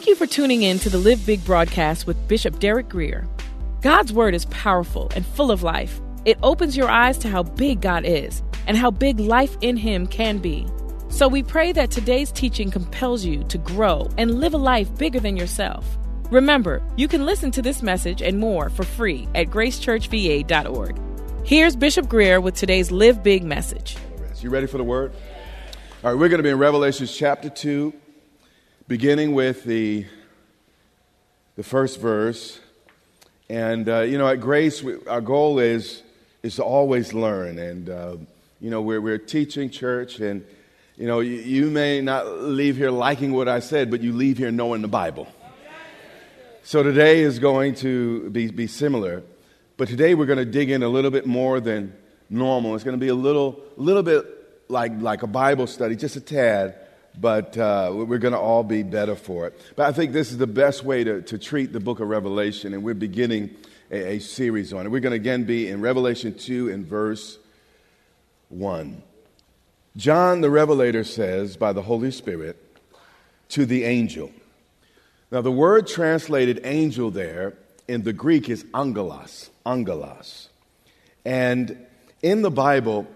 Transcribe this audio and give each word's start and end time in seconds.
Thank 0.00 0.08
you 0.08 0.16
for 0.16 0.26
tuning 0.26 0.62
in 0.62 0.78
to 0.78 0.88
the 0.88 0.96
Live 0.96 1.26
Big 1.26 1.44
broadcast 1.44 2.06
with 2.06 2.26
Bishop 2.26 2.58
Derek 2.58 2.88
Grier. 2.88 3.28
God's 3.82 4.14
Word 4.14 4.34
is 4.34 4.46
powerful 4.46 5.12
and 5.14 5.26
full 5.26 5.50
of 5.50 5.62
life. 5.62 6.00
It 6.24 6.38
opens 6.42 6.74
your 6.74 6.88
eyes 6.88 7.18
to 7.18 7.28
how 7.28 7.42
big 7.42 7.82
God 7.82 8.06
is 8.06 8.42
and 8.66 8.78
how 8.78 8.90
big 8.90 9.20
life 9.20 9.58
in 9.60 9.76
Him 9.76 10.06
can 10.06 10.38
be. 10.38 10.66
So 11.10 11.28
we 11.28 11.42
pray 11.42 11.72
that 11.72 11.90
today's 11.90 12.32
teaching 12.32 12.70
compels 12.70 13.26
you 13.26 13.44
to 13.44 13.58
grow 13.58 14.08
and 14.16 14.40
live 14.40 14.54
a 14.54 14.56
life 14.56 14.88
bigger 14.96 15.20
than 15.20 15.36
yourself. 15.36 15.98
Remember, 16.30 16.82
you 16.96 17.06
can 17.06 17.26
listen 17.26 17.50
to 17.50 17.60
this 17.60 17.82
message 17.82 18.22
and 18.22 18.38
more 18.38 18.70
for 18.70 18.84
free 18.84 19.28
at 19.34 19.48
gracechurchva.org. 19.48 20.98
Here's 21.44 21.76
Bishop 21.76 22.08
Grier 22.08 22.40
with 22.40 22.54
today's 22.54 22.90
Live 22.90 23.22
Big 23.22 23.44
message. 23.44 23.98
You 24.40 24.48
ready 24.48 24.66
for 24.66 24.78
the 24.78 24.84
word? 24.84 25.12
All 26.02 26.10
right, 26.10 26.18
we're 26.18 26.30
going 26.30 26.38
to 26.38 26.42
be 26.42 26.48
in 26.48 26.56
Revelations 26.56 27.14
chapter 27.14 27.50
2, 27.50 27.92
beginning 28.90 29.34
with 29.34 29.62
the, 29.62 30.04
the 31.54 31.62
first 31.62 32.00
verse. 32.00 32.58
And, 33.48 33.88
uh, 33.88 34.00
you 34.00 34.18
know, 34.18 34.26
at 34.26 34.40
Grace, 34.40 34.82
we, 34.82 34.96
our 35.06 35.20
goal 35.20 35.60
is, 35.60 36.02
is 36.42 36.56
to 36.56 36.64
always 36.64 37.14
learn. 37.14 37.60
And, 37.60 37.88
uh, 37.88 38.16
you 38.60 38.68
know, 38.68 38.82
we're, 38.82 39.00
we're 39.00 39.18
teaching 39.18 39.70
church, 39.70 40.18
and, 40.18 40.44
you 40.96 41.06
know, 41.06 41.20
you, 41.20 41.36
you 41.36 41.70
may 41.70 42.00
not 42.00 42.26
leave 42.42 42.76
here 42.76 42.90
liking 42.90 43.30
what 43.30 43.46
I 43.46 43.60
said, 43.60 43.92
but 43.92 44.00
you 44.00 44.12
leave 44.12 44.38
here 44.38 44.50
knowing 44.50 44.82
the 44.82 44.88
Bible. 44.88 45.28
So 46.64 46.82
today 46.82 47.20
is 47.20 47.38
going 47.38 47.76
to 47.76 48.28
be, 48.30 48.50
be 48.50 48.66
similar, 48.66 49.22
but 49.76 49.86
today 49.86 50.16
we're 50.16 50.26
going 50.26 50.40
to 50.40 50.44
dig 50.44 50.68
in 50.68 50.82
a 50.82 50.88
little 50.88 51.12
bit 51.12 51.26
more 51.26 51.60
than 51.60 51.94
normal. 52.28 52.74
It's 52.74 52.82
going 52.82 52.98
to 52.98 53.00
be 53.00 53.06
a 53.06 53.14
little, 53.14 53.60
little 53.76 54.02
bit 54.02 54.26
like, 54.68 55.00
like 55.00 55.22
a 55.22 55.28
Bible 55.28 55.68
study, 55.68 55.94
just 55.94 56.16
a 56.16 56.20
tad, 56.20 56.74
but 57.18 57.56
uh, 57.56 57.90
we're 57.92 58.18
going 58.18 58.32
to 58.32 58.38
all 58.38 58.62
be 58.62 58.82
better 58.82 59.16
for 59.16 59.46
it. 59.46 59.60
But 59.76 59.86
I 59.86 59.92
think 59.92 60.12
this 60.12 60.30
is 60.30 60.38
the 60.38 60.46
best 60.46 60.84
way 60.84 61.04
to, 61.04 61.22
to 61.22 61.38
treat 61.38 61.72
the 61.72 61.80
book 61.80 62.00
of 62.00 62.08
Revelation, 62.08 62.74
and 62.74 62.82
we're 62.82 62.94
beginning 62.94 63.56
a, 63.90 64.16
a 64.16 64.18
series 64.20 64.72
on 64.72 64.86
it. 64.86 64.90
We're 64.90 65.00
going 65.00 65.12
to 65.12 65.16
again 65.16 65.44
be 65.44 65.68
in 65.68 65.80
Revelation 65.80 66.34
2 66.34 66.70
and 66.70 66.86
verse 66.86 67.38
1. 68.48 69.02
John 69.96 70.40
the 70.40 70.50
Revelator 70.50 71.04
says, 71.04 71.56
by 71.56 71.72
the 71.72 71.82
Holy 71.82 72.10
Spirit, 72.10 72.56
to 73.50 73.66
the 73.66 73.84
angel. 73.84 74.30
Now, 75.30 75.40
the 75.40 75.52
word 75.52 75.86
translated 75.86 76.60
angel 76.64 77.10
there 77.10 77.54
in 77.88 78.02
the 78.02 78.12
Greek 78.12 78.48
is 78.48 78.64
angelos, 78.74 79.50
angelos. 79.66 80.48
And 81.24 81.86
in 82.22 82.42
the 82.42 82.50
Bible, 82.50 83.06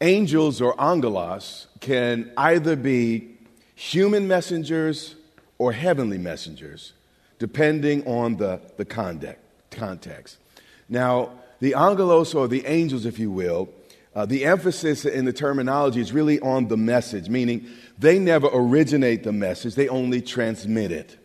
angels 0.00 0.60
or 0.60 0.80
angelos 0.80 1.66
can 1.80 2.30
either 2.36 2.76
be 2.76 3.36
human 3.74 4.28
messengers 4.28 5.14
or 5.58 5.72
heavenly 5.72 6.18
messengers, 6.18 6.92
depending 7.38 8.06
on 8.06 8.36
the, 8.36 8.60
the 8.76 8.84
context. 8.84 10.38
Now, 10.88 11.30
the 11.60 11.74
angelos 11.74 12.34
or 12.34 12.48
the 12.48 12.66
angels, 12.66 13.04
if 13.04 13.18
you 13.18 13.30
will, 13.30 13.68
uh, 14.14 14.26
the 14.26 14.44
emphasis 14.44 15.04
in 15.04 15.24
the 15.24 15.32
terminology 15.32 16.00
is 16.00 16.12
really 16.12 16.40
on 16.40 16.68
the 16.68 16.76
message, 16.76 17.28
meaning 17.28 17.66
they 17.98 18.18
never 18.18 18.48
originate 18.52 19.22
the 19.22 19.32
message, 19.32 19.74
they 19.74 19.88
only 19.88 20.20
transmit 20.20 20.90
it. 20.90 21.16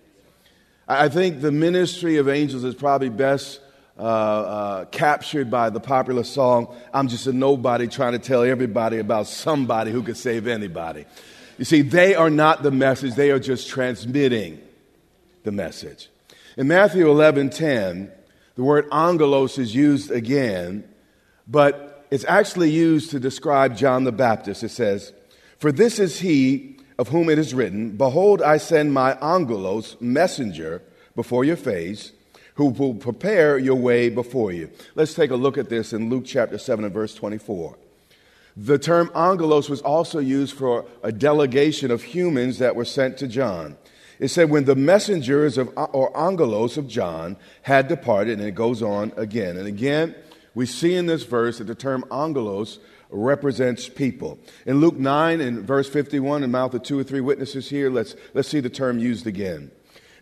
I 0.87 1.09
think 1.09 1.41
the 1.41 1.51
ministry 1.51 2.17
of 2.17 2.29
angels 2.29 2.63
is 2.63 2.75
probably 2.75 3.09
best 3.09 3.59
uh, 3.97 4.01
uh, 4.01 4.85
captured 4.85 5.49
by 5.49 5.69
the 5.69 5.79
popular 5.79 6.23
song, 6.23 6.75
I'm 6.93 7.07
just 7.07 7.27
a 7.27 7.33
nobody 7.33 7.87
trying 7.87 8.13
to 8.13 8.19
tell 8.19 8.43
everybody 8.43 8.97
about 8.97 9.27
somebody 9.27 9.91
who 9.91 10.03
could 10.03 10.17
save 10.17 10.47
anybody. 10.47 11.05
You 11.57 11.65
see, 11.65 11.81
they 11.81 12.15
are 12.15 12.29
not 12.29 12.63
the 12.63 12.71
message, 12.71 13.15
they 13.15 13.31
are 13.31 13.39
just 13.39 13.69
transmitting 13.69 14.59
the 15.43 15.51
message. 15.51 16.09
In 16.57 16.67
Matthew 16.67 17.09
11 17.09 17.51
10, 17.51 18.11
the 18.55 18.63
word 18.63 18.87
angelos 18.91 19.57
is 19.57 19.73
used 19.73 20.11
again, 20.11 20.83
but 21.47 22.05
it's 22.11 22.25
actually 22.25 22.71
used 22.71 23.11
to 23.11 23.19
describe 23.19 23.77
John 23.77 24.03
the 24.03 24.11
Baptist. 24.11 24.63
It 24.63 24.69
says, 24.69 25.13
For 25.57 25.71
this 25.71 25.99
is 25.99 26.19
he 26.19 26.77
of 26.97 27.09
whom 27.09 27.29
it 27.29 27.37
is 27.37 27.53
written, 27.53 27.97
Behold, 27.97 28.41
I 28.41 28.57
send 28.57 28.93
my 28.93 29.17
angelos, 29.21 29.97
messenger, 29.99 30.81
before 31.15 31.45
your 31.45 31.57
face, 31.57 32.11
who 32.55 32.67
will 32.67 32.95
prepare 32.95 33.57
your 33.57 33.75
way 33.75 34.09
before 34.09 34.51
you. 34.51 34.69
Let's 34.95 35.13
take 35.13 35.31
a 35.31 35.35
look 35.35 35.57
at 35.57 35.69
this 35.69 35.93
in 35.93 36.09
Luke 36.09 36.25
chapter 36.25 36.57
7 36.57 36.83
and 36.83 36.93
verse 36.93 37.13
24. 37.13 37.77
The 38.57 38.79
term 38.79 39.11
angelos 39.13 39.69
was 39.69 39.81
also 39.81 40.19
used 40.19 40.55
for 40.57 40.85
a 41.03 41.11
delegation 41.11 41.91
of 41.91 42.03
humans 42.03 42.59
that 42.59 42.75
were 42.75 42.85
sent 42.85 43.17
to 43.17 43.27
John. 43.27 43.77
It 44.17 44.29
said, 44.29 44.49
when 44.49 44.63
the 44.63 44.75
messengers 44.75 45.57
of, 45.57 45.69
or 45.75 46.17
angelos 46.17 46.77
of 46.77 46.87
John 46.87 47.35
had 47.63 47.89
departed, 47.89 48.39
and 48.39 48.47
it 48.47 48.55
goes 48.55 48.81
on 48.81 49.11
again. 49.17 49.57
And 49.57 49.67
again, 49.67 50.15
we 50.53 50.65
see 50.65 50.95
in 50.95 51.05
this 51.05 51.23
verse 51.23 51.57
that 51.57 51.65
the 51.65 51.75
term 51.75 52.05
angelos 52.09 52.79
represents 53.09 53.89
people. 53.89 54.39
In 54.65 54.79
Luke 54.79 54.95
9 54.97 55.41
and 55.41 55.59
verse 55.67 55.89
51, 55.89 56.43
in 56.43 56.51
mouth 56.51 56.73
of 56.73 56.83
two 56.83 56.97
or 56.97 57.03
three 57.03 57.19
witnesses 57.19 57.69
here, 57.69 57.89
let's, 57.89 58.15
let's 58.33 58.47
see 58.47 58.61
the 58.61 58.69
term 58.69 58.99
used 58.99 59.27
again. 59.27 59.69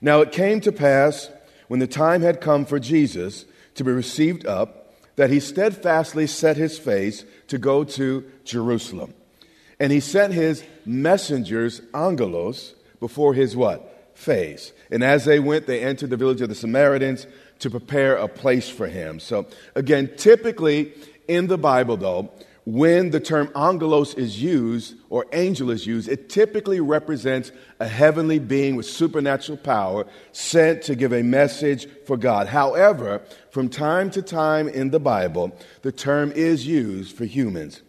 Now 0.01 0.21
it 0.21 0.31
came 0.31 0.59
to 0.61 0.71
pass, 0.71 1.29
when 1.67 1.79
the 1.79 1.87
time 1.87 2.21
had 2.21 2.41
come 2.41 2.65
for 2.65 2.79
Jesus 2.79 3.45
to 3.75 3.83
be 3.83 3.91
received 3.91 4.45
up, 4.45 4.93
that 5.15 5.29
he 5.29 5.39
steadfastly 5.39 6.27
set 6.27 6.57
his 6.57 6.79
face 6.79 7.25
to 7.47 7.57
go 7.57 7.83
to 7.83 8.23
Jerusalem. 8.45 9.13
And 9.79 9.91
he 9.91 9.99
sent 9.99 10.33
his 10.33 10.63
messengers, 10.85 11.81
angelos, 11.93 12.73
before 12.99 13.33
his 13.33 13.55
what? 13.55 14.11
Face. 14.13 14.71
And 14.91 15.03
as 15.03 15.25
they 15.25 15.39
went, 15.39 15.67
they 15.67 15.83
entered 15.83 16.09
the 16.09 16.17
village 16.17 16.41
of 16.41 16.49
the 16.49 16.55
Samaritans 16.55 17.27
to 17.59 17.69
prepare 17.69 18.15
a 18.15 18.27
place 18.27 18.69
for 18.69 18.87
him. 18.87 19.19
So 19.19 19.45
again, 19.75 20.11
typically 20.17 20.93
in 21.27 21.47
the 21.47 21.57
Bible, 21.57 21.97
though, 21.97 22.31
when 22.65 23.09
the 23.09 23.19
term 23.19 23.49
angelos 23.55 24.13
is 24.13 24.41
used 24.41 24.95
or 25.09 25.25
angel 25.33 25.69
is 25.69 25.85
used, 25.85 26.07
it 26.07 26.29
typically 26.29 26.79
represents 26.79 27.51
a 27.79 27.87
heavenly 27.87 28.39
being 28.39 28.75
with 28.75 28.85
supernatural 28.85 29.57
power 29.57 30.05
sent 30.31 30.81
to 30.83 30.95
give 30.95 31.11
a 31.11 31.23
message 31.23 31.87
for 32.05 32.15
God. 32.15 32.47
However, 32.47 33.21
from 33.51 33.67
time 33.67 34.09
to 34.11 34.21
time 34.21 34.69
in 34.69 34.91
the 34.91 34.99
Bible, 34.99 35.57
the 35.81 35.91
term 35.91 36.31
is 36.31 36.65
used 36.65 37.17
for 37.17 37.25
humans. 37.25 37.81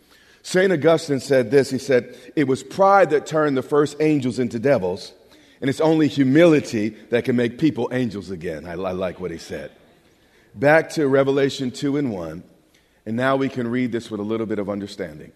St. 0.43 0.73
Augustine 0.73 1.21
said 1.21 1.51
this 1.51 1.71
he 1.71 1.79
said, 1.79 2.17
It 2.35 2.49
was 2.49 2.63
pride 2.63 3.11
that 3.11 3.27
turned 3.27 3.57
the 3.57 3.63
first 3.63 3.97
angels 4.01 4.41
into 4.41 4.59
devils, 4.59 5.13
and 5.61 5.71
it's 5.71 5.81
only 5.81 6.09
humility 6.09 6.91
that 7.11 7.25
can 7.25 7.37
make 7.37 7.59
people 7.59 7.89
angels 7.93 8.31
again. 8.31 8.67
I, 8.67 8.73
I 8.73 8.93
like 8.93 9.21
what 9.21 9.31
he 9.31 9.39
said. 9.39 9.71
Back 10.55 10.91
to 10.91 11.07
Revelation 11.07 11.71
2 11.71 11.97
and 11.97 12.13
1. 12.13 12.43
And 13.07 13.17
now 13.17 13.37
we 13.37 13.49
can 13.49 13.69
read 13.69 13.93
this 13.93 14.11
with 14.11 14.21
a 14.21 14.25
little 14.25 14.47
bit 14.47 14.59
of 14.59 14.71
understanding. 14.71 15.33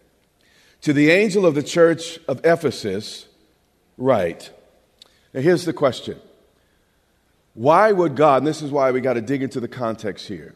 To 0.82 0.93
the 0.93 1.11
angel 1.11 1.44
of 1.44 1.55
the 1.55 1.62
church 1.62 2.19
of 2.29 2.41
Ephesus, 2.44 3.26
write. 3.97 4.50
Now, 5.35 5.41
here's 5.41 5.65
the 5.65 5.73
question 5.73 6.20
Why 7.55 7.93
would 7.93 8.17
God, 8.17 8.38
and 8.38 8.47
this 8.47 8.62
is 8.62 8.70
why 8.70 8.91
we 8.91 9.00
got 9.00 9.15
to 9.15 9.20
dig 9.20 9.43
into 9.43 9.61
the 9.61 9.69
context 9.69 10.29
here, 10.29 10.55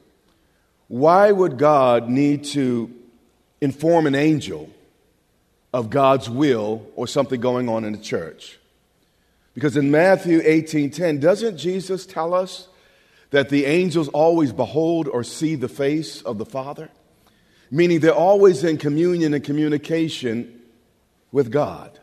why 0.88 1.32
would 1.32 1.58
God 1.58 2.08
need 2.08 2.44
to 2.44 2.90
inform 3.60 4.06
an 4.06 4.14
angel 4.14 4.68
of 5.72 5.88
God's 5.88 6.28
will 6.28 6.86
or 6.96 7.06
something 7.06 7.40
going 7.40 7.68
on 7.68 7.84
in 7.84 7.92
the 7.92 7.98
church. 7.98 8.58
Because 9.54 9.76
in 9.76 9.90
Matthew 9.90 10.40
18:10, 10.42 11.20
doesn't 11.20 11.56
Jesus 11.56 12.06
tell 12.06 12.34
us 12.34 12.68
that 13.30 13.48
the 13.48 13.64
angels 13.64 14.08
always 14.08 14.52
behold 14.52 15.08
or 15.08 15.24
see 15.24 15.54
the 15.54 15.68
face 15.68 16.22
of 16.22 16.38
the 16.38 16.44
Father? 16.44 16.90
Meaning 17.72 18.00
they're 18.00 18.14
always 18.14 18.62
in 18.62 18.76
communion 18.76 19.32
and 19.32 19.42
communication 19.42 20.60
with 21.32 21.50
God. 21.50 21.98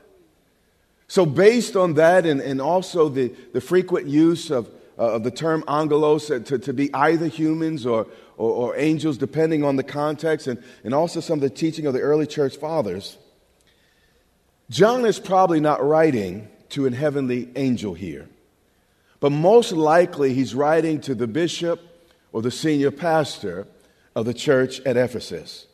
So, 1.08 1.26
based 1.26 1.76
on 1.76 1.94
that, 1.94 2.26
and, 2.26 2.42
and 2.42 2.60
also 2.60 3.08
the, 3.08 3.34
the 3.54 3.62
frequent 3.62 4.08
use 4.08 4.50
of, 4.50 4.68
uh, 4.98 5.14
of 5.14 5.24
the 5.24 5.32
term 5.32 5.64
angelos 5.68 6.28
to, 6.28 6.40
to 6.42 6.74
be 6.74 6.94
either 6.94 7.28
humans 7.28 7.86
or, 7.86 8.08
or, 8.36 8.52
or 8.52 8.78
angels, 8.78 9.18
depending 9.18 9.64
on 9.64 9.76
the 9.76 9.84
context, 9.84 10.48
and, 10.48 10.62
and 10.84 10.94
also 10.94 11.20
some 11.20 11.38
of 11.38 11.42
the 11.42 11.50
teaching 11.52 11.86
of 11.86 11.94
the 11.94 12.00
early 12.00 12.26
church 12.26 12.58
fathers, 12.58 13.18
John 14.72 15.06
is 15.06 15.20
probably 15.20 15.60
not 15.60 15.84
writing 15.84 16.48
to 16.70 16.88
an 16.88 16.94
heavenly 16.94 17.50
angel 17.56 17.94
here, 17.94 18.28
but 19.20 19.32
most 19.32 19.72
likely 19.72 20.34
he's 20.34 20.56
writing 20.56 21.00
to 21.02 21.14
the 21.14 21.28
bishop 21.28 21.80
or 22.32 22.42
the 22.42 22.52
senior 22.52 22.92
pastor 22.92 23.68
of 24.20 24.26
the 24.26 24.34
church 24.34 24.82
at 24.82 24.98
Ephesus. 24.98 25.66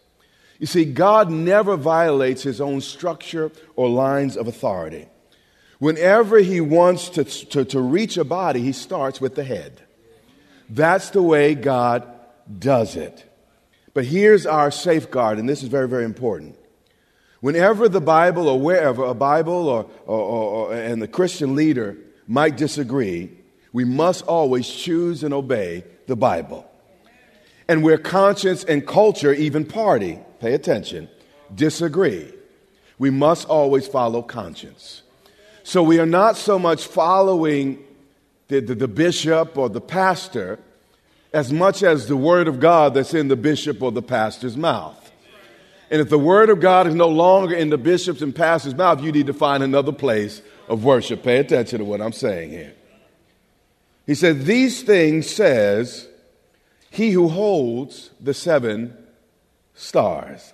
You 0.59 0.67
see, 0.67 0.85
God 0.85 1.29
never 1.29 1.75
violates 1.75 2.43
his 2.43 2.61
own 2.61 2.79
structure 2.79 3.51
or 3.75 3.89
lines 3.89 4.37
of 4.37 4.47
authority. 4.47 5.07
Whenever 5.79 6.37
he 6.39 6.61
wants 6.61 7.09
to, 7.09 7.23
to, 7.25 7.65
to, 7.65 7.81
reach 7.81 8.17
a 8.17 8.23
body, 8.23 8.61
he 8.61 8.71
starts 8.71 9.19
with 9.19 9.35
the 9.35 9.43
head. 9.43 9.81
That's 10.69 11.09
the 11.09 11.21
way 11.21 11.55
God 11.55 12.07
does 12.59 12.95
it. 12.95 13.29
But 13.93 14.05
here's 14.05 14.45
our 14.45 14.71
safeguard, 14.71 15.39
and 15.39 15.49
this 15.49 15.63
is 15.63 15.69
very, 15.69 15.89
very 15.89 16.05
important. 16.05 16.55
Whenever 17.41 17.89
the 17.89 18.01
Bible 18.01 18.47
or 18.47 18.59
wherever 18.59 19.03
a 19.03 19.13
Bible 19.13 19.67
or, 19.67 19.89
or, 20.05 20.19
or, 20.19 20.73
and 20.73 21.01
the 21.01 21.07
Christian 21.07 21.55
leader 21.55 21.97
might 22.27 22.57
disagree, 22.57 23.31
we 23.73 23.83
must 23.83 24.23
always 24.25 24.69
choose 24.69 25.23
and 25.23 25.33
obey 25.33 25.83
the 26.07 26.15
Bible. 26.15 26.69
And 27.67 27.83
where 27.83 27.97
conscience 27.97 28.63
and 28.63 28.85
culture, 28.85 29.33
even 29.33 29.65
party, 29.65 30.19
pay 30.39 30.53
attention, 30.53 31.09
disagree, 31.53 32.31
we 32.99 33.09
must 33.09 33.47
always 33.47 33.87
follow 33.87 34.21
conscience. 34.21 35.01
So 35.63 35.81
we 35.81 35.99
are 35.99 36.05
not 36.05 36.37
so 36.37 36.59
much 36.59 36.85
following 36.85 37.83
the, 38.47 38.59
the, 38.59 38.75
the, 38.75 38.87
bishop 38.87 39.57
or 39.57 39.67
the 39.67 39.81
pastor 39.81 40.59
as 41.33 41.51
much 41.51 41.81
as 41.81 42.07
the 42.07 42.15
word 42.15 42.47
of 42.47 42.59
God 42.59 42.93
that's 42.93 43.15
in 43.15 43.27
the 43.27 43.35
bishop 43.35 43.81
or 43.81 43.91
the 43.91 44.03
pastor's 44.03 44.55
mouth. 44.55 45.11
And 45.89 46.01
if 46.01 46.09
the 46.09 46.19
word 46.19 46.49
of 46.49 46.59
God 46.59 46.87
is 46.87 46.95
no 46.95 47.09
longer 47.09 47.55
in 47.55 47.69
the 47.69 47.77
bishop's 47.77 48.21
and 48.21 48.35
pastor's 48.35 48.75
mouth, 48.75 49.01
you 49.01 49.11
need 49.11 49.27
to 49.27 49.33
find 49.33 49.63
another 49.63 49.91
place 49.91 50.41
of 50.67 50.83
worship. 50.83 51.23
Pay 51.23 51.37
attention 51.37 51.79
to 51.79 51.85
what 51.85 52.01
I'm 52.01 52.13
saying 52.13 52.51
here. 52.51 52.73
He 54.05 54.15
said, 54.15 54.45
These 54.45 54.83
things 54.83 55.29
says 55.29 56.07
he 56.95 57.11
who 57.11 57.27
holds 57.27 58.09
the 58.21 58.33
seven 58.33 58.95
stars. 59.73 60.53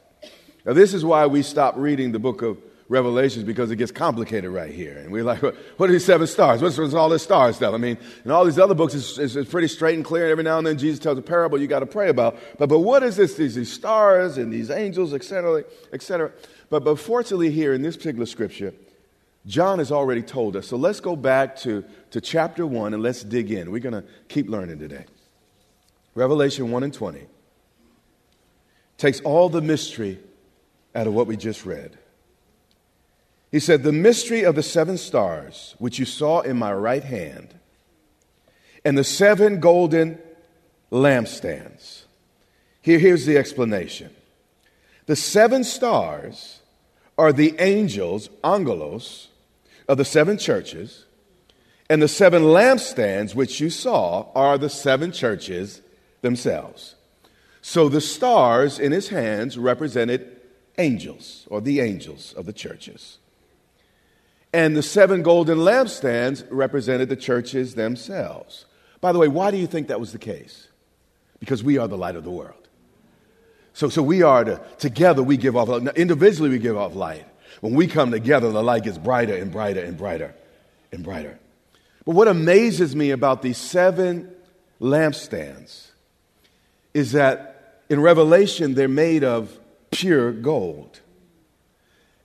Now, 0.66 0.74
this 0.74 0.96
is 0.96 1.06
why 1.06 1.28
we 1.28 1.44
stop 1.44 1.76
reading 1.78 2.14
the 2.14 2.20
book 2.20 2.42
of 2.42 2.58
Revelations 2.90 3.46
because 3.46 3.70
it 3.70 3.76
gets 3.76 3.92
complicated 3.92 4.50
right 4.50 4.74
here. 4.74 4.98
And 4.98 5.12
we're 5.12 5.24
like, 5.24 5.40
what 5.78 5.88
are 5.88 5.94
these 5.94 6.04
seven 6.04 6.26
stars? 6.26 6.64
What's, 6.64 6.80
what's 6.80 6.96
all 6.96 7.10
this 7.10 7.22
star 7.22 7.54
stuff? 7.54 7.76
I 7.76 7.78
mean, 7.78 7.96
in 8.26 8.32
all 8.32 8.44
these 8.44 8.58
other 8.58 8.74
books, 8.74 8.96
it's, 8.96 9.20
it's, 9.20 9.50
pretty 9.52 9.68
straight 9.68 9.94
and 9.94 10.04
clear. 10.04 10.24
And 10.24 10.32
every 10.32 10.44
now 10.44 10.58
and 10.58 10.66
then, 10.66 10.80
Jesus 10.80 10.98
tells 10.98 11.20
a 11.20 11.22
parable 11.22 11.62
you 11.62 11.68
got 11.68 11.82
to 11.82 11.86
pray 11.86 12.10
about. 12.10 12.40
But, 12.58 12.70
but 12.70 12.80
what 12.80 13.04
is 13.04 13.18
this? 13.18 13.36
These, 13.36 13.54
these 13.54 13.72
stars 13.72 14.40
and 14.40 14.52
these 14.52 14.72
angels, 14.72 15.14
etc., 15.14 15.64
etc. 15.94 16.32
But, 16.72 16.84
but 16.84 16.96
fortunately, 16.96 17.52
here 17.52 17.72
in 17.76 17.84
this 17.84 17.96
particular 17.96 18.26
scripture, 18.26 18.74
John 19.46 19.78
has 19.78 19.92
already 19.92 20.24
told 20.24 20.56
us. 20.56 20.68
So 20.68 20.76
let's 20.76 21.02
go 21.02 21.16
back 21.16 21.56
to, 21.58 21.86
to 22.10 22.20
chapter 22.20 22.66
1 22.66 22.96
and 22.96 23.04
let's 23.04 23.24
dig 23.24 23.52
in. 23.52 23.72
We're 23.72 23.80
going 23.80 23.94
to 23.94 24.04
keep 24.28 24.50
learning 24.50 24.80
today. 24.80 25.06
Revelation 26.16 26.72
1 26.72 26.84
and 26.84 26.94
20 26.94 27.26
takes 28.98 29.22
all 29.22 29.50
the 29.50 29.62
mystery 29.62 30.20
out 30.94 31.08
of 31.08 31.14
what 31.14 31.28
we 31.28 31.38
just 31.38 31.66
read. 31.66 31.98
He 33.52 33.60
said, 33.60 33.84
The 33.84 33.92
mystery 33.92 34.44
of 34.44 34.56
the 34.56 34.64
seven 34.64 34.98
stars, 34.98 35.76
which 35.80 36.00
you 36.00 36.06
saw 36.06 36.42
in 36.42 36.58
my 36.58 36.74
right 36.74 37.04
hand, 37.04 37.54
and 38.86 38.98
the 38.98 39.04
seven 39.04 39.60
golden 39.60 40.20
lampstands. 40.92 42.04
Here, 42.82 43.00
here's 43.00 43.26
the 43.26 43.38
explanation 43.38 44.14
the 45.06 45.16
seven 45.16 45.64
stars 45.64 46.62
are 47.18 47.34
the 47.34 47.56
angels, 47.60 48.30
angelos, 48.44 49.30
of 49.88 49.98
the 49.98 50.06
seven 50.06 50.38
churches, 50.38 51.06
and 51.90 52.02
the 52.02 52.08
seven 52.08 52.44
lampstands 52.44 53.36
which 53.36 53.60
you 53.60 53.70
saw 53.70 54.32
are 54.34 54.58
the 54.58 54.70
seven 54.70 55.12
churches 55.12 55.82
themselves. 56.22 56.96
So 57.62 57.90
the 57.90 58.02
stars 58.02 58.80
in 58.80 58.92
his 58.92 59.10
hands 59.10 59.58
represented 59.58 60.40
angels, 60.78 61.48
or 61.50 61.62
the 61.62 61.80
angels 61.80 62.34
of 62.34 62.46
the 62.46 62.54
churches. 62.54 63.20
And 64.54 64.76
the 64.76 64.84
seven 64.84 65.22
golden 65.22 65.60
lampstands 65.60 66.46
represented 66.50 67.10
the 67.10 67.16
churches 67.16 67.76
themselves. 67.76 68.66
By 69.00 69.12
the 69.12 69.20
way, 69.20 69.28
why 69.28 69.52
do 69.52 69.58
you 69.58 69.68
think 69.68 69.88
that 69.88 70.00
was 70.00 70.12
the 70.12 70.20
case? 70.20 70.68
Because 71.40 71.64
we 71.64 71.78
are 71.78 71.88
the 71.88 71.98
light 71.98 72.16
of 72.16 72.24
the 72.24 72.32
world. 72.32 72.68
So, 73.74 73.90
so 73.90 74.04
we 74.04 74.22
are 74.22 74.44
to, 74.44 74.62
together 74.78 75.24
we 75.24 75.38
give 75.38 75.56
off, 75.56 75.70
individually 75.96 76.50
we 76.50 76.60
give 76.60 76.78
off 76.78 76.96
light. 76.96 77.26
When 77.62 77.74
we 77.74 77.88
come 77.88 78.12
together, 78.12 78.52
the 78.52 78.64
light 78.64 78.84
gets 78.84 78.98
brighter 78.98 79.36
and 79.36 79.52
brighter 79.52 79.82
and 79.82 79.98
brighter 79.98 80.36
and 80.92 81.04
brighter. 81.04 81.40
But 82.06 82.16
what 82.16 82.28
amazes 82.28 82.96
me 82.96 83.12
about 83.12 83.42
these 83.42 83.58
seven 83.58 84.34
lampstands 84.82 85.91
is 86.94 87.14
that 87.14 87.84
in 87.90 88.00
Revelation 88.00 88.74
they're 88.74 88.88
made 88.88 89.24
of 89.24 89.58
pure 89.92 90.32
gold. 90.32 91.00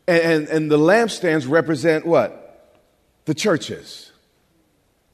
And, 0.08 0.46
and 0.48 0.70
the 0.70 0.78
lampstands 0.78 1.48
represent 1.48 2.06
what? 2.06 2.74
The 3.24 3.34
churches. 3.34 4.12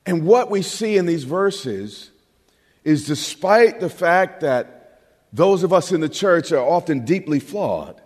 And 0.04 0.26
what 0.26 0.50
we 0.50 0.62
see 0.62 0.96
in 0.96 1.06
these 1.06 1.25
verses 1.25 2.10
is 2.84 3.06
despite 3.06 3.81
the 3.81 3.88
fact 3.88 4.40
that 4.40 5.00
those 5.32 5.62
of 5.62 5.72
us 5.72 5.93
in 5.93 6.00
the 6.00 6.08
church 6.08 6.52
are 6.52 6.62
often 6.62 7.04
deeply 7.04 7.40
flawed, 7.40 8.00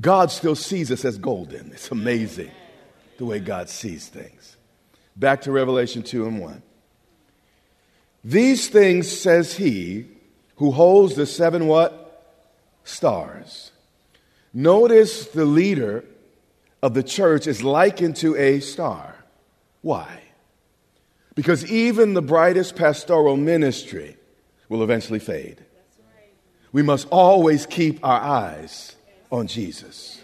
God 0.00 0.30
still 0.30 0.56
sees 0.56 0.90
us 0.90 1.04
as 1.04 1.16
golden. 1.16 1.70
It's 1.72 1.90
amazing 1.90 2.50
the 3.16 3.24
way 3.24 3.38
God 3.38 3.68
sees 3.68 4.08
things. 4.08 4.56
Back 5.16 5.42
to 5.42 5.52
Revelation 5.52 6.02
2 6.02 6.26
and 6.26 6.40
1. 6.40 6.62
These 8.24 8.68
things 8.68 9.10
says 9.10 9.54
he 9.54 10.06
who 10.56 10.70
holds 10.70 11.14
the 11.14 11.26
seven 11.26 11.66
what? 11.66 12.00
Stars. 12.84 13.72
Notice 14.52 15.26
the 15.26 15.44
leader 15.44 16.04
of 16.82 16.94
the 16.94 17.02
church 17.02 17.46
is 17.46 17.62
likened 17.62 18.16
to 18.16 18.36
a 18.36 18.60
star. 18.60 19.16
Why? 19.82 20.20
Because 21.34 21.64
even 21.66 22.14
the 22.14 22.22
brightest 22.22 22.76
pastoral 22.76 23.36
ministry 23.36 24.16
will 24.68 24.82
eventually 24.82 25.18
fade. 25.18 25.64
We 26.72 26.82
must 26.82 27.08
always 27.10 27.66
keep 27.66 28.04
our 28.04 28.20
eyes 28.20 28.94
on 29.32 29.48
Jesus. 29.48 30.20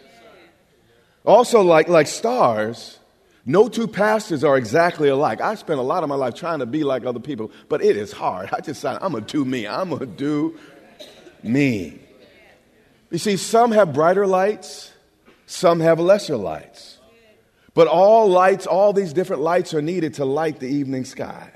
Also, 1.24 1.62
like, 1.62 1.88
like 1.88 2.06
stars, 2.06 2.99
no 3.46 3.68
two 3.68 3.88
pastors 3.88 4.44
are 4.44 4.56
exactly 4.56 5.08
alike. 5.08 5.40
I 5.40 5.54
spent 5.54 5.80
a 5.80 5.82
lot 5.82 6.02
of 6.02 6.08
my 6.08 6.14
life 6.14 6.34
trying 6.34 6.58
to 6.58 6.66
be 6.66 6.84
like 6.84 7.04
other 7.04 7.20
people, 7.20 7.50
but 7.68 7.82
it 7.82 7.96
is 7.96 8.12
hard. 8.12 8.50
I 8.52 8.56
just 8.56 8.66
decided 8.66 9.02
I'm 9.02 9.12
going 9.12 9.24
to 9.24 9.32
do 9.32 9.44
me. 9.44 9.66
I'm 9.66 9.88
going 9.88 10.00
to 10.00 10.06
do 10.06 10.58
me. 11.42 11.98
You 13.10 13.18
see, 13.18 13.36
some 13.36 13.72
have 13.72 13.92
brighter 13.92 14.26
lights, 14.26 14.92
some 15.46 15.80
have 15.80 15.98
lesser 15.98 16.36
lights. 16.36 16.98
But 17.74 17.88
all 17.88 18.28
lights, 18.28 18.66
all 18.66 18.92
these 18.92 19.12
different 19.12 19.42
lights 19.42 19.74
are 19.74 19.82
needed 19.82 20.14
to 20.14 20.24
light 20.24 20.60
the 20.60 20.68
evening 20.68 21.04
sky. 21.04 21.52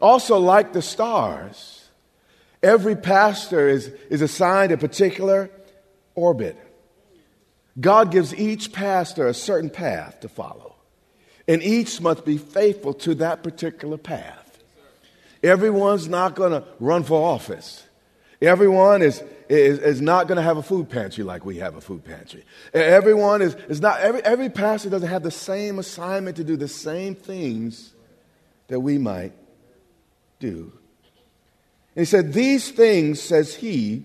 Also, 0.00 0.38
like 0.38 0.72
the 0.72 0.82
stars, 0.82 1.88
every 2.62 2.96
pastor 2.96 3.68
is, 3.68 3.88
is 4.10 4.20
assigned 4.20 4.72
a 4.72 4.76
particular 4.76 5.50
orbit. 6.14 6.56
God 7.80 8.12
gives 8.12 8.34
each 8.34 8.72
pastor 8.72 9.26
a 9.26 9.34
certain 9.34 9.70
path 9.70 10.20
to 10.20 10.28
follow, 10.28 10.76
and 11.48 11.62
each 11.62 12.00
must 12.00 12.24
be 12.24 12.38
faithful 12.38 12.94
to 12.94 13.16
that 13.16 13.42
particular 13.42 13.96
path. 13.96 14.62
Everyone's 15.42 16.08
not 16.08 16.34
going 16.34 16.52
to 16.52 16.64
run 16.80 17.02
for 17.02 17.20
office. 17.20 17.84
Everyone 18.40 19.02
is, 19.02 19.22
is, 19.48 19.78
is 19.78 20.00
not 20.00 20.28
going 20.28 20.36
to 20.36 20.42
have 20.42 20.56
a 20.56 20.62
food 20.62 20.88
pantry 20.88 21.24
like 21.24 21.44
we 21.44 21.58
have 21.58 21.76
a 21.76 21.80
food 21.80 22.04
pantry. 22.04 22.44
Everyone 22.72 23.42
is, 23.42 23.54
is 23.68 23.80
not, 23.80 24.00
every, 24.00 24.22
every 24.24 24.48
pastor 24.48 24.88
doesn't 24.88 25.08
have 25.08 25.22
the 25.22 25.30
same 25.30 25.78
assignment 25.78 26.36
to 26.36 26.44
do 26.44 26.56
the 26.56 26.68
same 26.68 27.14
things 27.14 27.92
that 28.68 28.80
we 28.80 28.98
might 28.98 29.32
do. 30.38 30.72
And 31.94 32.02
he 32.02 32.04
said, 32.04 32.32
These 32.32 32.70
things, 32.70 33.20
says 33.20 33.54
he, 33.54 34.04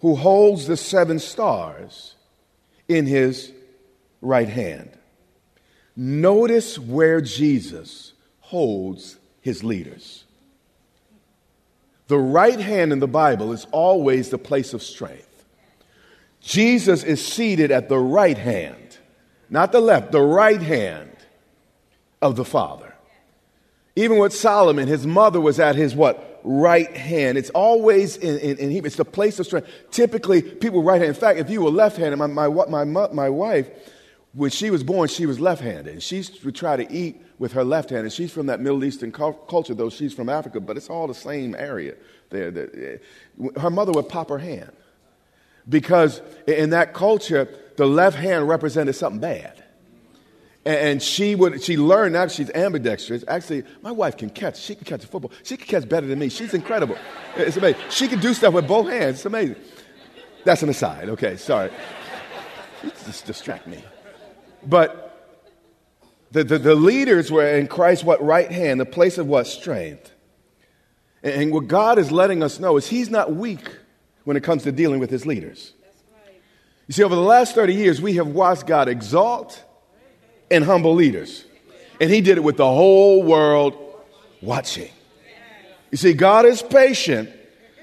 who 0.00 0.16
holds 0.16 0.66
the 0.66 0.76
seven 0.76 1.18
stars 1.18 2.15
in 2.88 3.06
his 3.06 3.52
right 4.20 4.48
hand. 4.48 4.90
Notice 5.96 6.78
where 6.78 7.20
Jesus 7.20 8.12
holds 8.40 9.16
his 9.40 9.64
leaders. 9.64 10.24
The 12.08 12.18
right 12.18 12.60
hand 12.60 12.92
in 12.92 13.00
the 13.00 13.08
Bible 13.08 13.52
is 13.52 13.66
always 13.72 14.30
the 14.30 14.38
place 14.38 14.74
of 14.74 14.82
strength. 14.82 15.44
Jesus 16.40 17.02
is 17.02 17.26
seated 17.26 17.72
at 17.72 17.88
the 17.88 17.98
right 17.98 18.38
hand, 18.38 18.98
not 19.50 19.72
the 19.72 19.80
left, 19.80 20.12
the 20.12 20.22
right 20.22 20.62
hand 20.62 21.10
of 22.22 22.36
the 22.36 22.44
Father. 22.44 22.94
Even 23.96 24.18
with 24.18 24.32
Solomon, 24.32 24.86
his 24.86 25.06
mother 25.06 25.40
was 25.40 25.58
at 25.58 25.74
his 25.74 25.94
what? 25.94 26.35
Right 26.48 26.96
hand. 26.96 27.36
It's 27.36 27.50
always 27.50 28.16
in, 28.16 28.38
in, 28.38 28.56
in 28.58 28.70
Hebrew. 28.70 28.86
It's 28.86 28.94
the 28.94 29.04
place 29.04 29.40
of 29.40 29.46
strength. 29.46 29.68
Typically, 29.90 30.42
people 30.42 30.80
right 30.80 31.00
hand. 31.00 31.08
In 31.08 31.20
fact, 31.20 31.40
if 31.40 31.50
you 31.50 31.60
were 31.60 31.70
left 31.70 31.96
handed, 31.96 32.18
my, 32.18 32.28
my, 32.28 32.84
my, 32.84 32.84
my 32.84 33.28
wife, 33.28 33.68
when 34.32 34.50
she 34.50 34.70
was 34.70 34.84
born, 34.84 35.08
she 35.08 35.26
was 35.26 35.40
left 35.40 35.60
handed. 35.60 35.94
And 35.94 36.02
She 36.02 36.24
would 36.44 36.54
try 36.54 36.76
to 36.76 36.92
eat 36.92 37.20
with 37.40 37.52
her 37.54 37.64
left 37.64 37.90
hand. 37.90 38.02
And 38.04 38.12
she's 38.12 38.32
from 38.32 38.46
that 38.46 38.60
Middle 38.60 38.84
Eastern 38.84 39.10
culture, 39.10 39.74
though 39.74 39.90
she's 39.90 40.14
from 40.14 40.28
Africa, 40.28 40.60
but 40.60 40.76
it's 40.76 40.88
all 40.88 41.08
the 41.08 41.14
same 41.14 41.56
area 41.56 41.96
there. 42.30 42.52
Eh, 42.56 43.50
her 43.60 43.70
mother 43.70 43.90
would 43.90 44.08
pop 44.08 44.28
her 44.28 44.38
hand 44.38 44.70
because 45.68 46.22
in 46.46 46.70
that 46.70 46.94
culture, 46.94 47.48
the 47.76 47.86
left 47.86 48.16
hand 48.16 48.48
represented 48.48 48.94
something 48.94 49.20
bad. 49.20 49.64
And 50.66 51.00
she 51.00 51.36
would, 51.36 51.62
she 51.62 51.76
learned 51.76 52.14
now 52.14 52.26
she's 52.26 52.50
ambidextrous. 52.50 53.22
Actually, 53.28 53.62
my 53.82 53.92
wife 53.92 54.16
can 54.16 54.30
catch. 54.30 54.58
She 54.58 54.74
can 54.74 54.84
catch 54.84 55.04
a 55.04 55.06
football. 55.06 55.30
She 55.44 55.56
can 55.56 55.68
catch 55.68 55.88
better 55.88 56.08
than 56.08 56.18
me. 56.18 56.28
She's 56.28 56.54
incredible. 56.54 56.98
It's 57.36 57.56
amazing. 57.56 57.80
She 57.88 58.08
can 58.08 58.18
do 58.18 58.34
stuff 58.34 58.52
with 58.52 58.66
both 58.66 58.88
hands. 58.88 59.18
It's 59.18 59.26
amazing. 59.26 59.54
That's 60.44 60.64
an 60.64 60.68
aside. 60.68 61.08
Okay, 61.10 61.36
sorry. 61.36 61.70
Just 62.82 63.26
distract 63.26 63.68
me. 63.68 63.84
But 64.66 65.06
the, 66.32 66.42
the, 66.42 66.58
the 66.58 66.74
leaders 66.74 67.30
were 67.30 67.46
in 67.46 67.68
Christ's 67.68 68.02
what 68.02 68.20
right 68.20 68.50
hand, 68.50 68.80
the 68.80 68.86
place 68.86 69.18
of 69.18 69.28
what 69.28 69.46
strength. 69.46 70.10
And, 71.22 71.42
and 71.42 71.52
what 71.52 71.68
God 71.68 71.96
is 71.96 72.10
letting 72.10 72.42
us 72.42 72.58
know 72.58 72.76
is 72.76 72.88
He's 72.88 73.08
not 73.08 73.32
weak 73.32 73.68
when 74.24 74.36
it 74.36 74.42
comes 74.42 74.64
to 74.64 74.72
dealing 74.72 74.98
with 74.98 75.10
His 75.10 75.26
leaders. 75.26 75.74
You 76.88 76.92
see, 76.92 77.04
over 77.04 77.14
the 77.14 77.20
last 77.20 77.54
30 77.54 77.72
years, 77.72 78.02
we 78.02 78.14
have 78.14 78.26
watched 78.26 78.66
God 78.66 78.88
exalt 78.88 79.62
and 80.50 80.64
humble 80.64 80.94
leaders. 80.94 81.44
And 82.00 82.10
he 82.10 82.20
did 82.20 82.38
it 82.38 82.44
with 82.44 82.56
the 82.56 82.66
whole 82.66 83.22
world 83.22 83.76
watching. 84.42 84.90
You 85.90 85.98
see, 85.98 86.12
God 86.12 86.44
is 86.44 86.62
patient, 86.62 87.30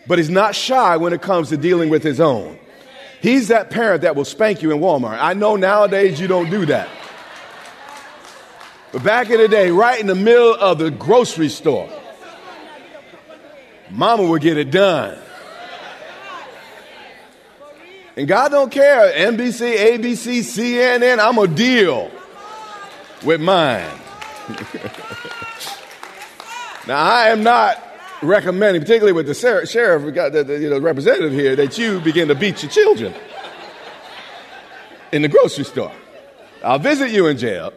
but 0.07 0.17
he's 0.17 0.29
not 0.29 0.55
shy 0.55 0.97
when 0.97 1.13
it 1.13 1.21
comes 1.21 1.49
to 1.49 1.57
dealing 1.57 1.89
with 1.89 2.03
his 2.03 2.19
own. 2.19 2.59
He's 3.21 3.47
that 3.47 3.69
parent 3.69 4.01
that 4.01 4.15
will 4.15 4.25
spank 4.25 4.61
you 4.61 4.71
in 4.71 4.79
Walmart. 4.79 5.17
I 5.19 5.33
know 5.33 5.55
nowadays 5.55 6.19
you 6.19 6.27
don't 6.27 6.49
do 6.49 6.65
that. 6.65 6.89
But 8.91 9.03
back 9.03 9.29
in 9.29 9.37
the 9.37 9.47
day, 9.47 9.71
right 9.71 9.99
in 9.99 10.07
the 10.07 10.15
middle 10.15 10.53
of 10.53 10.77
the 10.77 10.91
grocery 10.91 11.49
store, 11.49 11.89
mama 13.89 14.23
would 14.23 14.41
get 14.41 14.57
it 14.57 14.69
done. 14.69 15.17
And 18.15 18.27
God 18.27 18.49
don't 18.51 18.71
care. 18.71 19.11
NBC, 19.11 19.75
ABC, 19.75 20.41
CNN, 20.41 21.17
I'm 21.17 21.37
a 21.39 21.47
deal 21.47 22.11
with 23.23 23.41
mine. 23.41 23.99
now, 26.87 26.97
I 26.97 27.29
am 27.29 27.43
not 27.43 27.81
recommending, 28.21 28.81
particularly 28.81 29.13
with 29.13 29.27
the 29.27 29.33
sheriff, 29.65 30.03
we 30.03 30.11
got 30.11 30.31
the, 30.31 30.43
the 30.43 30.59
you 30.59 30.69
know, 30.69 30.79
representative 30.79 31.31
here, 31.31 31.55
that 31.55 31.77
you 31.77 31.99
begin 31.99 32.27
to 32.27 32.35
beat 32.35 32.63
your 32.63 32.71
children 32.71 33.13
in 35.11 35.21
the 35.21 35.27
grocery 35.27 35.65
store. 35.65 35.91
I'll 36.63 36.79
visit 36.79 37.11
you 37.11 37.27
in 37.27 37.37
jail 37.37 37.73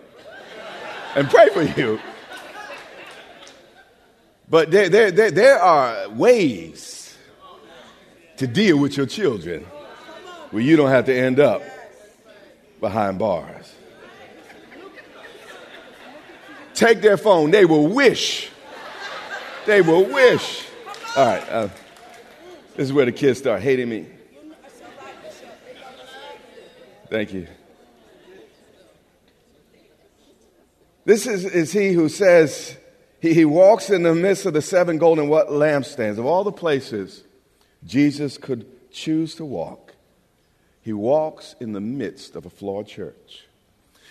and 1.15 1.29
pray 1.29 1.49
for 1.51 1.63
you. 1.63 2.01
But 4.49 4.71
there, 4.71 4.89
there, 4.89 5.11
there, 5.11 5.31
there 5.31 5.59
are 5.59 6.09
ways 6.11 7.17
to 8.37 8.47
deal 8.47 8.79
with 8.79 8.97
your 8.97 9.07
children 9.07 9.65
where 10.51 10.63
you 10.63 10.77
don't 10.77 10.91
have 10.91 11.07
to 11.07 11.15
end 11.15 11.41
up 11.41 11.63
behind 12.81 13.19
bars 13.19 13.66
take 16.77 17.01
their 17.01 17.17
phone. 17.17 17.51
They 17.51 17.65
will 17.65 17.89
wish. 17.89 18.51
They 19.67 19.83
will 19.83 20.05
wish. 20.05 20.67
All 21.17 21.27
right. 21.27 21.49
Uh, 21.49 21.69
this 22.77 22.85
is 22.85 22.93
where 22.93 23.07
the 23.07 23.13
kids 23.13 23.39
start 23.39 23.63
hating 23.63 23.89
me. 23.89 24.07
Thank 27.09 27.33
you. 27.33 27.47
This 31.05 31.27
is, 31.27 31.45
is 31.45 31.73
he 31.73 31.93
who 31.93 32.09
says, 32.09 32.77
he, 33.21 33.33
he 33.33 33.45
walks 33.45 33.91
in 33.91 34.03
the 34.03 34.15
midst 34.15 34.45
of 34.45 34.55
the 34.55 34.63
seven 34.63 34.99
golden 34.99 35.29
what 35.29 35.49
lampstands. 35.49 36.19
Of 36.19 36.27
all 36.27 36.43
the 36.43 36.53
places 36.53 37.23
Jesus 37.85 38.37
could 38.39 38.67
choose 38.91 39.37
to 39.37 39.45
walk, 39.45 39.95
he 40.83 40.93
walks 40.93 41.55
in 41.61 41.73
the 41.73 41.81
midst 41.81 42.35
of 42.35 42.45
a 42.45 42.51
flawed 42.51 42.89
church. 42.89 43.46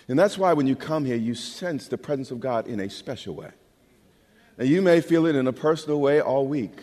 And 0.08 0.18
that's 0.18 0.38
why 0.38 0.52
when 0.52 0.66
you 0.66 0.76
come 0.76 1.04
here, 1.04 1.16
you 1.16 1.34
sense 1.34 1.88
the 1.88 1.98
presence 1.98 2.30
of 2.30 2.40
God 2.40 2.68
in 2.68 2.80
a 2.80 2.88
special 2.88 3.34
way. 3.34 3.50
And 4.58 4.68
you 4.68 4.80
may 4.80 5.00
feel 5.00 5.26
it 5.26 5.34
in 5.34 5.46
a 5.46 5.52
personal 5.52 6.00
way 6.00 6.20
all 6.20 6.46
week, 6.46 6.76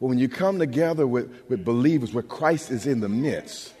but 0.00 0.06
when 0.08 0.18
you 0.18 0.28
come 0.28 0.58
together 0.58 1.06
with, 1.06 1.30
with 1.48 1.64
believers 1.64 2.12
where 2.12 2.22
Christ 2.22 2.70
is 2.70 2.86
in 2.86 3.00
the 3.00 3.08
midst, 3.08 3.72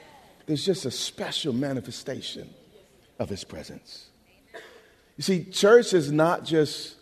there's 0.46 0.64
just 0.64 0.86
a 0.86 0.90
special 0.90 1.52
manifestation 1.52 2.48
of 3.18 3.28
his 3.28 3.44
presence. 3.44 4.06
You 5.16 5.22
see, 5.22 5.44
church 5.44 5.92
is 5.92 6.12
not 6.12 6.44
just 6.44 6.96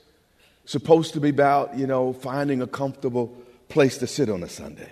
supposed 0.64 1.12
to 1.14 1.20
be 1.20 1.28
about, 1.28 1.76
you 1.76 1.86
know, 1.86 2.12
finding 2.12 2.62
a 2.62 2.66
comfortable 2.66 3.36
place 3.68 3.98
to 3.98 4.06
sit 4.06 4.30
on 4.30 4.42
a 4.42 4.48
Sunday. 4.48 4.90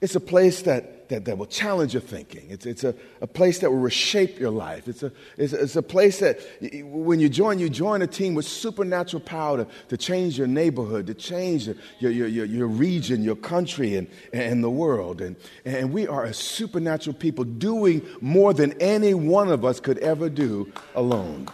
It's 0.00 0.14
a 0.14 0.20
place 0.20 0.62
that, 0.62 1.10
that, 1.10 1.26
that 1.26 1.36
will 1.36 1.46
challenge 1.46 1.92
your 1.92 2.00
thinking. 2.00 2.46
It's, 2.48 2.64
it's 2.64 2.84
a, 2.84 2.94
a 3.20 3.26
place 3.26 3.58
that 3.58 3.70
will 3.70 3.80
reshape 3.80 4.38
your 4.38 4.50
life. 4.50 4.88
It's 4.88 5.02
a, 5.02 5.12
it's, 5.36 5.52
it's 5.52 5.76
a 5.76 5.82
place 5.82 6.20
that 6.20 6.40
when 6.62 7.20
you 7.20 7.28
join, 7.28 7.58
you 7.58 7.68
join 7.68 8.00
a 8.00 8.06
team 8.06 8.32
with 8.32 8.46
supernatural 8.46 9.20
power 9.20 9.58
to, 9.58 9.66
to 9.88 9.96
change 9.98 10.38
your 10.38 10.46
neighborhood, 10.46 11.06
to 11.08 11.14
change 11.14 11.66
your, 11.66 11.76
your, 12.10 12.28
your, 12.28 12.46
your 12.46 12.66
region, 12.66 13.22
your 13.22 13.36
country, 13.36 13.96
and, 13.96 14.08
and 14.32 14.64
the 14.64 14.70
world. 14.70 15.20
And, 15.20 15.36
and 15.66 15.92
we 15.92 16.08
are 16.08 16.24
a 16.24 16.32
supernatural 16.32 17.14
people 17.14 17.44
doing 17.44 18.00
more 18.22 18.54
than 18.54 18.72
any 18.80 19.12
one 19.12 19.52
of 19.52 19.66
us 19.66 19.80
could 19.80 19.98
ever 19.98 20.30
do 20.30 20.72
alone. 20.94 21.46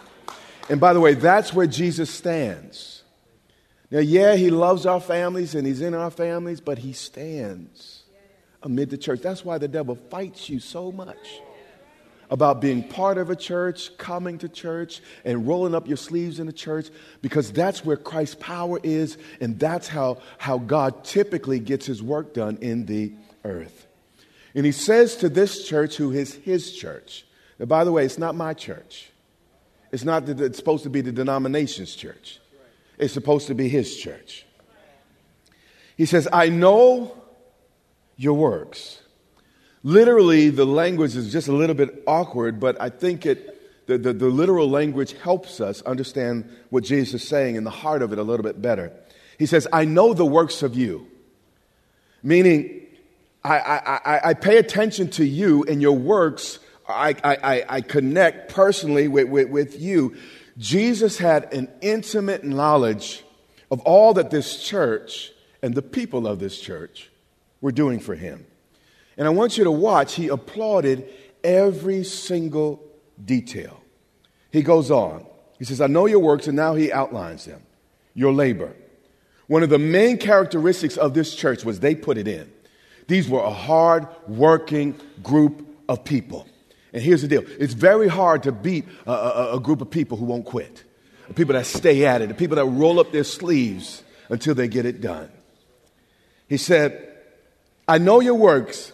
And 0.69 0.79
by 0.79 0.93
the 0.93 1.01
way, 1.01 1.15
that's 1.15 1.53
where 1.53 1.67
Jesus 1.67 2.09
stands. 2.09 3.03
Now, 3.91 3.99
yeah, 3.99 4.35
he 4.35 4.51
loves 4.51 4.85
our 4.85 5.01
families 5.01 5.53
and 5.53 5.67
he's 5.67 5.81
in 5.81 5.93
our 5.93 6.11
families, 6.11 6.61
but 6.61 6.77
he 6.77 6.93
stands 6.93 7.96
amid 8.67 8.89
the 8.89 8.97
church. 8.97 9.21
That's 9.21 9.43
why 9.43 9.57
the 9.57 9.67
devil 9.67 9.95
fights 9.95 10.49
you 10.49 10.59
so 10.59 10.91
much 10.91 11.41
about 12.29 12.59
being 12.59 12.83
part 12.83 13.17
of 13.17 13.29
a 13.29 13.35
church, 13.35 13.97
coming 13.97 14.37
to 14.39 14.49
church, 14.49 15.01
and 15.23 15.47
rolling 15.47 15.73
up 15.73 15.87
your 15.87 15.95
sleeves 15.95 16.39
in 16.39 16.45
the 16.45 16.53
church, 16.53 16.89
because 17.21 17.53
that's 17.53 17.85
where 17.85 17.95
Christ's 17.95 18.35
power 18.35 18.81
is, 18.83 19.17
and 19.39 19.57
that's 19.57 19.87
how, 19.87 20.17
how 20.37 20.57
God 20.57 21.05
typically 21.05 21.59
gets 21.59 21.85
his 21.85 22.03
work 22.03 22.33
done 22.33 22.57
in 22.59 22.85
the 22.85 23.13
earth. 23.45 23.87
And 24.53 24.65
he 24.65 24.73
says 24.73 25.15
to 25.17 25.29
this 25.29 25.65
church, 25.65 25.95
who 25.95 26.11
is 26.11 26.33
his 26.33 26.75
church, 26.75 27.25
now, 27.59 27.65
by 27.65 27.85
the 27.85 27.91
way, 27.93 28.03
it's 28.03 28.17
not 28.17 28.35
my 28.35 28.53
church. 28.53 29.09
It's 29.91 30.03
not 30.03 30.25
that 30.25 30.41
it's 30.41 30.57
supposed 30.57 30.83
to 30.83 30.89
be 30.89 30.99
the 30.99 31.13
denomination's 31.13 31.95
church. 31.95 32.39
It's 32.97 33.13
supposed 33.13 33.47
to 33.47 33.55
be 33.55 33.69
his 33.69 33.97
church. 33.97 34.45
He 35.95 36.05
says, 36.05 36.27
I 36.31 36.49
know 36.49 37.15
your 38.17 38.33
works. 38.33 38.99
Literally, 39.83 40.49
the 40.49 40.65
language 40.65 41.15
is 41.15 41.31
just 41.31 41.47
a 41.47 41.53
little 41.53 41.75
bit 41.75 42.03
awkward, 42.07 42.59
but 42.59 42.79
I 42.81 42.89
think 42.89 43.25
it, 43.25 43.87
the, 43.87 43.97
the, 43.97 44.11
the 44.11 44.27
literal 44.27 44.69
language 44.69 45.13
helps 45.21 45.61
us 45.61 45.81
understand 45.83 46.49
what 46.69 46.83
Jesus 46.83 47.21
is 47.21 47.27
saying 47.29 47.55
in 47.55 47.63
the 47.63 47.69
heart 47.69 48.01
of 48.01 48.11
it 48.11 48.19
a 48.19 48.23
little 48.23 48.43
bit 48.43 48.61
better. 48.61 48.91
He 49.37 49.45
says, 49.45 49.67
I 49.71 49.85
know 49.85 50.13
the 50.13 50.25
works 50.25 50.63
of 50.63 50.75
you, 50.75 51.07
meaning 52.23 52.87
I, 53.43 53.59
I, 53.59 54.29
I, 54.29 54.33
pay 54.33 54.57
attention 54.57 55.09
to 55.11 55.23
you 55.23 55.63
and 55.63 55.81
your 55.81 55.95
works. 55.95 56.59
I, 56.89 57.15
I, 57.23 57.65
I 57.69 57.81
connect 57.81 58.53
personally 58.53 59.07
with, 59.07 59.29
with, 59.29 59.49
with 59.49 59.79
you. 59.79 60.17
Jesus 60.57 61.17
had 61.17 61.53
an 61.53 61.69
intimate 61.81 62.43
knowledge 62.43 63.23
of 63.69 63.79
all 63.81 64.15
that 64.15 64.31
this 64.31 64.61
church 64.63 65.31
and 65.61 65.75
the 65.75 65.81
people 65.81 66.27
of 66.27 66.39
this 66.39 66.59
church 66.59 67.09
were 67.61 67.71
doing 67.71 67.99
for 67.99 68.15
him. 68.15 68.45
And 69.17 69.27
I 69.27 69.31
want 69.31 69.57
you 69.57 69.63
to 69.63 69.71
watch, 69.71 70.13
he 70.13 70.27
applauded 70.27 71.09
every 71.43 72.03
single 72.03 72.83
detail. 73.23 73.81
He 74.51 74.61
goes 74.61 74.91
on. 74.91 75.25
He 75.57 75.65
says, 75.65 75.81
I 75.81 75.87
know 75.87 76.05
your 76.05 76.19
works, 76.19 76.47
and 76.47 76.55
now 76.55 76.75
he 76.75 76.91
outlines 76.91 77.45
them. 77.45 77.61
Your 78.13 78.31
labor. 78.31 78.75
One 79.47 79.63
of 79.63 79.69
the 79.69 79.79
main 79.79 80.17
characteristics 80.17 80.97
of 80.97 81.13
this 81.13 81.33
church 81.33 81.63
was 81.63 81.79
they 81.79 81.95
put 81.95 82.17
it 82.17 82.27
in. 82.27 82.51
These 83.07 83.29
were 83.29 83.41
a 83.41 83.51
hard 83.51 84.07
working 84.27 84.99
group 85.23 85.65
of 85.87 86.03
people. 86.03 86.47
And 86.93 87.01
here's 87.01 87.21
the 87.21 87.27
deal 87.27 87.43
it's 87.59 87.73
very 87.73 88.07
hard 88.07 88.43
to 88.43 88.51
beat 88.51 88.85
a, 89.05 89.11
a, 89.11 89.55
a 89.57 89.59
group 89.59 89.81
of 89.81 89.89
people 89.89 90.17
who 90.17 90.25
won't 90.25 90.45
quit, 90.45 90.83
the 91.27 91.33
people 91.33 91.53
that 91.53 91.65
stay 91.65 92.05
at 92.05 92.21
it, 92.21 92.27
the 92.27 92.33
people 92.33 92.55
that 92.57 92.65
roll 92.65 92.99
up 92.99 93.11
their 93.11 93.23
sleeves 93.23 94.03
until 94.29 94.53
they 94.53 94.67
get 94.67 94.85
it 94.85 95.01
done. 95.01 95.31
He 96.47 96.57
said, 96.57 97.16
I 97.87 97.97
know 97.97 98.19
your 98.19 98.35
works. 98.35 98.91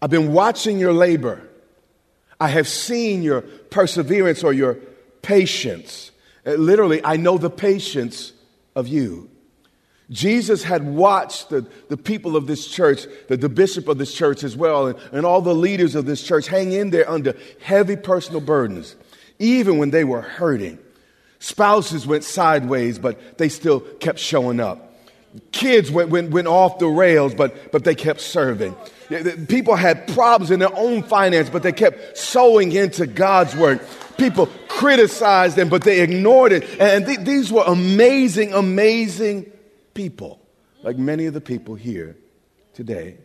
I've 0.00 0.10
been 0.10 0.32
watching 0.32 0.78
your 0.78 0.92
labor. 0.92 1.48
I 2.38 2.48
have 2.48 2.68
seen 2.68 3.22
your 3.22 3.40
perseverance 3.40 4.44
or 4.44 4.52
your 4.52 4.74
patience. 5.22 6.10
Uh, 6.46 6.52
literally, 6.52 7.00
I 7.04 7.16
know 7.16 7.38
the 7.38 7.50
patience 7.50 8.32
of 8.76 8.86
you. 8.88 9.30
Jesus 10.10 10.62
had 10.62 10.84
watched 10.84 11.48
the, 11.48 11.66
the 11.88 11.96
people 11.96 12.36
of 12.36 12.46
this 12.46 12.66
church, 12.66 13.06
the, 13.28 13.36
the 13.36 13.48
bishop 13.48 13.88
of 13.88 13.96
this 13.96 14.12
church 14.12 14.44
as 14.44 14.56
well, 14.56 14.88
and, 14.88 14.98
and 15.12 15.24
all 15.24 15.40
the 15.40 15.54
leaders 15.54 15.94
of 15.94 16.04
this 16.04 16.22
church 16.22 16.46
hang 16.46 16.72
in 16.72 16.90
there 16.90 17.08
under 17.08 17.34
heavy 17.60 17.96
personal 17.96 18.40
burdens, 18.40 18.94
even 19.38 19.78
when 19.78 19.90
they 19.90 20.04
were 20.04 20.20
hurting. 20.20 20.78
Spouses 21.38 22.06
went 22.06 22.24
sideways, 22.24 22.98
but 22.98 23.38
they 23.38 23.48
still 23.48 23.80
kept 23.80 24.18
showing 24.18 24.60
up. 24.60 24.93
Kids 25.50 25.90
went, 25.90 26.10
went, 26.10 26.30
went 26.30 26.46
off 26.46 26.78
the 26.78 26.86
rails, 26.86 27.34
but, 27.34 27.72
but 27.72 27.84
they 27.84 27.94
kept 27.94 28.20
serving. 28.20 28.74
People 29.48 29.74
had 29.74 30.06
problems 30.08 30.50
in 30.50 30.60
their 30.60 30.74
own 30.76 31.02
finance, 31.02 31.50
but 31.50 31.62
they 31.62 31.72
kept 31.72 32.16
sowing 32.16 32.72
into 32.72 33.06
God's 33.06 33.54
work. 33.56 33.82
People 34.16 34.48
criticized 34.68 35.56
them, 35.56 35.68
but 35.68 35.82
they 35.82 36.00
ignored 36.00 36.52
it. 36.52 36.80
And 36.80 37.04
th- 37.04 37.20
these 37.20 37.52
were 37.52 37.64
amazing, 37.66 38.52
amazing 38.52 39.50
people, 39.92 40.40
like 40.82 40.96
many 40.96 41.26
of 41.26 41.34
the 41.34 41.40
people 41.40 41.74
here 41.74 42.16
today. 42.74 43.16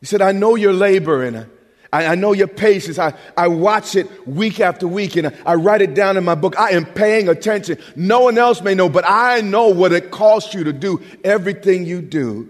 He 0.00 0.06
said, 0.06 0.22
I 0.22 0.32
know 0.32 0.56
your 0.56 0.72
labor 0.72 1.22
and 1.22 1.46
I, 1.92 2.06
I 2.06 2.14
know 2.14 2.32
your 2.32 2.48
patience. 2.48 2.98
I, 2.98 3.14
I 3.36 3.48
watch 3.48 3.94
it 3.94 4.26
week 4.26 4.60
after 4.60 4.88
week 4.88 5.16
and 5.16 5.28
I, 5.28 5.32
I 5.46 5.54
write 5.56 5.82
it 5.82 5.94
down 5.94 6.16
in 6.16 6.24
my 6.24 6.34
book. 6.34 6.58
I 6.58 6.70
am 6.70 6.86
paying 6.86 7.28
attention. 7.28 7.78
No 7.94 8.20
one 8.22 8.38
else 8.38 8.62
may 8.62 8.74
know, 8.74 8.88
but 8.88 9.04
I 9.06 9.42
know 9.42 9.68
what 9.68 9.92
it 9.92 10.10
costs 10.10 10.54
you 10.54 10.64
to 10.64 10.72
do 10.72 11.02
everything 11.22 11.84
you 11.84 12.00
do. 12.00 12.48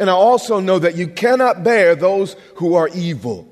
And 0.00 0.10
I 0.10 0.14
also 0.14 0.58
know 0.58 0.78
that 0.80 0.96
you 0.96 1.06
cannot 1.06 1.62
bear 1.62 1.94
those 1.94 2.34
who 2.56 2.74
are 2.74 2.88
evil. 2.88 3.48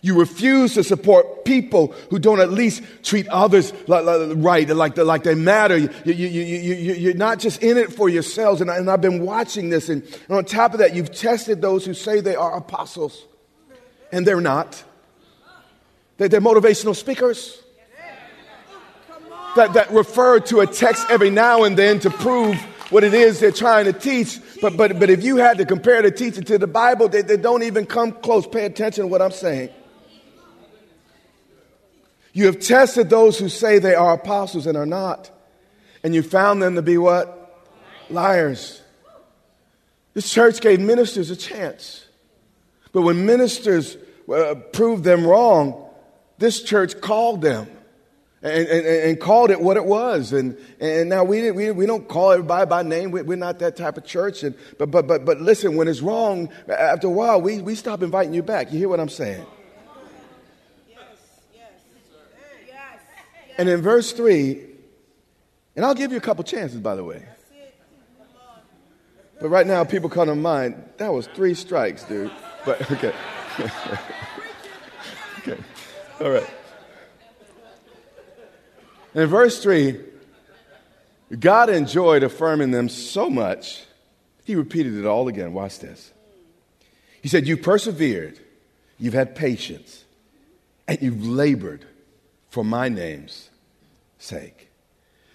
You 0.00 0.18
refuse 0.18 0.74
to 0.74 0.84
support 0.84 1.44
people 1.44 1.94
who 2.10 2.18
don't 2.18 2.40
at 2.40 2.50
least 2.50 2.82
treat 3.02 3.26
others 3.28 3.72
right, 3.88 4.68
like, 4.68 4.96
like 4.96 5.22
they 5.24 5.34
matter. 5.34 5.76
You, 5.76 5.90
you, 6.04 6.14
you, 6.14 6.42
you, 6.42 6.94
you're 6.94 7.14
not 7.14 7.38
just 7.38 7.62
in 7.62 7.76
it 7.76 7.92
for 7.92 8.08
yourselves. 8.08 8.60
And, 8.60 8.70
I, 8.70 8.78
and 8.78 8.88
I've 8.90 9.00
been 9.00 9.24
watching 9.24 9.70
this. 9.70 9.88
And, 9.88 10.02
and 10.28 10.38
on 10.38 10.44
top 10.44 10.72
of 10.72 10.78
that, 10.78 10.94
you've 10.94 11.12
tested 11.12 11.60
those 11.60 11.84
who 11.84 11.94
say 11.94 12.20
they 12.20 12.36
are 12.36 12.56
apostles, 12.56 13.26
and 14.12 14.26
they're 14.26 14.40
not. 14.40 14.82
They're, 16.16 16.28
they're 16.28 16.40
motivational 16.40 16.96
speakers 16.96 17.62
that, 19.56 19.72
that 19.74 19.90
refer 19.90 20.40
to 20.40 20.60
a 20.60 20.66
text 20.66 21.06
every 21.10 21.30
now 21.30 21.64
and 21.64 21.76
then 21.76 22.00
to 22.00 22.10
prove 22.10 22.56
what 22.90 23.04
it 23.04 23.12
is 23.14 23.40
they're 23.40 23.50
trying 23.50 23.84
to 23.84 23.92
teach. 23.92 24.40
But, 24.60 24.76
but, 24.76 24.98
but 24.98 25.10
if 25.10 25.22
you 25.22 25.36
had 25.36 25.58
to 25.58 25.66
compare 25.66 26.00
the 26.02 26.10
teaching 26.10 26.44
to 26.44 26.58
the 26.58 26.66
Bible, 26.66 27.08
they, 27.08 27.22
they 27.22 27.36
don't 27.36 27.62
even 27.62 27.86
come 27.86 28.12
close. 28.12 28.46
Pay 28.46 28.64
attention 28.64 29.02
to 29.02 29.08
what 29.08 29.20
I'm 29.20 29.30
saying. 29.30 29.70
You 32.32 32.46
have 32.46 32.60
tested 32.60 33.10
those 33.10 33.38
who 33.38 33.48
say 33.48 33.78
they 33.78 33.94
are 33.94 34.14
apostles 34.14 34.66
and 34.66 34.76
are 34.76 34.86
not. 34.86 35.30
And 36.02 36.14
you 36.14 36.22
found 36.22 36.62
them 36.62 36.76
to 36.76 36.82
be 36.82 36.96
what? 36.96 37.34
Liars. 38.10 38.80
This 40.14 40.30
church 40.30 40.60
gave 40.60 40.80
ministers 40.80 41.30
a 41.30 41.36
chance. 41.36 42.04
But 42.92 43.02
when 43.02 43.26
ministers 43.26 43.96
uh, 44.32 44.54
proved 44.72 45.04
them 45.04 45.26
wrong, 45.26 45.88
this 46.38 46.62
church 46.62 47.00
called 47.00 47.42
them 47.42 47.68
and, 48.42 48.68
and, 48.68 48.86
and, 48.86 49.20
called 49.20 49.50
it 49.50 49.60
what 49.60 49.76
it 49.76 49.84
was. 49.84 50.32
And, 50.32 50.56
and 50.80 51.08
now 51.08 51.24
we, 51.24 51.50
we, 51.50 51.70
we 51.72 51.86
don't 51.86 52.06
call 52.06 52.32
everybody 52.32 52.66
by 52.66 52.82
name. 52.82 53.10
We, 53.10 53.20
are 53.20 53.36
not 53.36 53.58
that 53.58 53.76
type 53.76 53.96
of 53.96 54.04
church. 54.04 54.44
And, 54.44 54.54
but, 54.78 54.90
but, 54.90 55.06
but, 55.06 55.24
but 55.24 55.40
listen, 55.40 55.76
when 55.76 55.88
it's 55.88 56.00
wrong, 56.00 56.48
after 56.68 57.08
a 57.08 57.10
while, 57.10 57.40
we, 57.40 57.60
we 57.60 57.74
stop 57.74 58.02
inviting 58.02 58.34
you 58.34 58.42
back. 58.42 58.72
You 58.72 58.78
hear 58.78 58.88
what 58.88 59.00
I'm 59.00 59.08
saying? 59.08 59.44
Yes, 60.88 60.98
yes, 61.52 61.70
yes, 62.66 63.00
and 63.58 63.68
in 63.68 63.82
verse 63.82 64.12
3, 64.12 64.64
and 65.74 65.84
I'll 65.84 65.94
give 65.94 66.12
you 66.12 66.18
a 66.18 66.20
couple 66.20 66.44
chances, 66.44 66.78
by 66.78 66.94
the 66.94 67.04
way. 67.04 67.24
But 69.40 69.50
right 69.50 69.66
now, 69.66 69.84
people 69.84 70.08
come 70.08 70.26
to 70.26 70.34
mind, 70.34 70.82
that 70.96 71.12
was 71.12 71.28
three 71.28 71.54
strikes, 71.54 72.02
dude. 72.04 72.32
But, 72.68 72.90
okay. 72.92 73.12
okay. 75.38 75.56
All 76.20 76.30
right. 76.30 76.50
In 79.14 79.26
verse 79.26 79.62
3, 79.62 79.98
God 81.40 81.70
enjoyed 81.70 82.22
affirming 82.22 82.70
them 82.72 82.90
so 82.90 83.30
much, 83.30 83.84
he 84.44 84.54
repeated 84.54 84.96
it 84.96 85.06
all 85.06 85.28
again. 85.28 85.54
Watch 85.54 85.78
this. 85.78 86.12
He 87.22 87.28
said, 87.28 87.48
You've 87.48 87.62
persevered, 87.62 88.38
you've 88.98 89.14
had 89.14 89.34
patience, 89.34 90.04
and 90.86 91.00
you've 91.00 91.24
labored 91.24 91.86
for 92.50 92.62
my 92.62 92.90
name's 92.90 93.48
sake. 94.18 94.68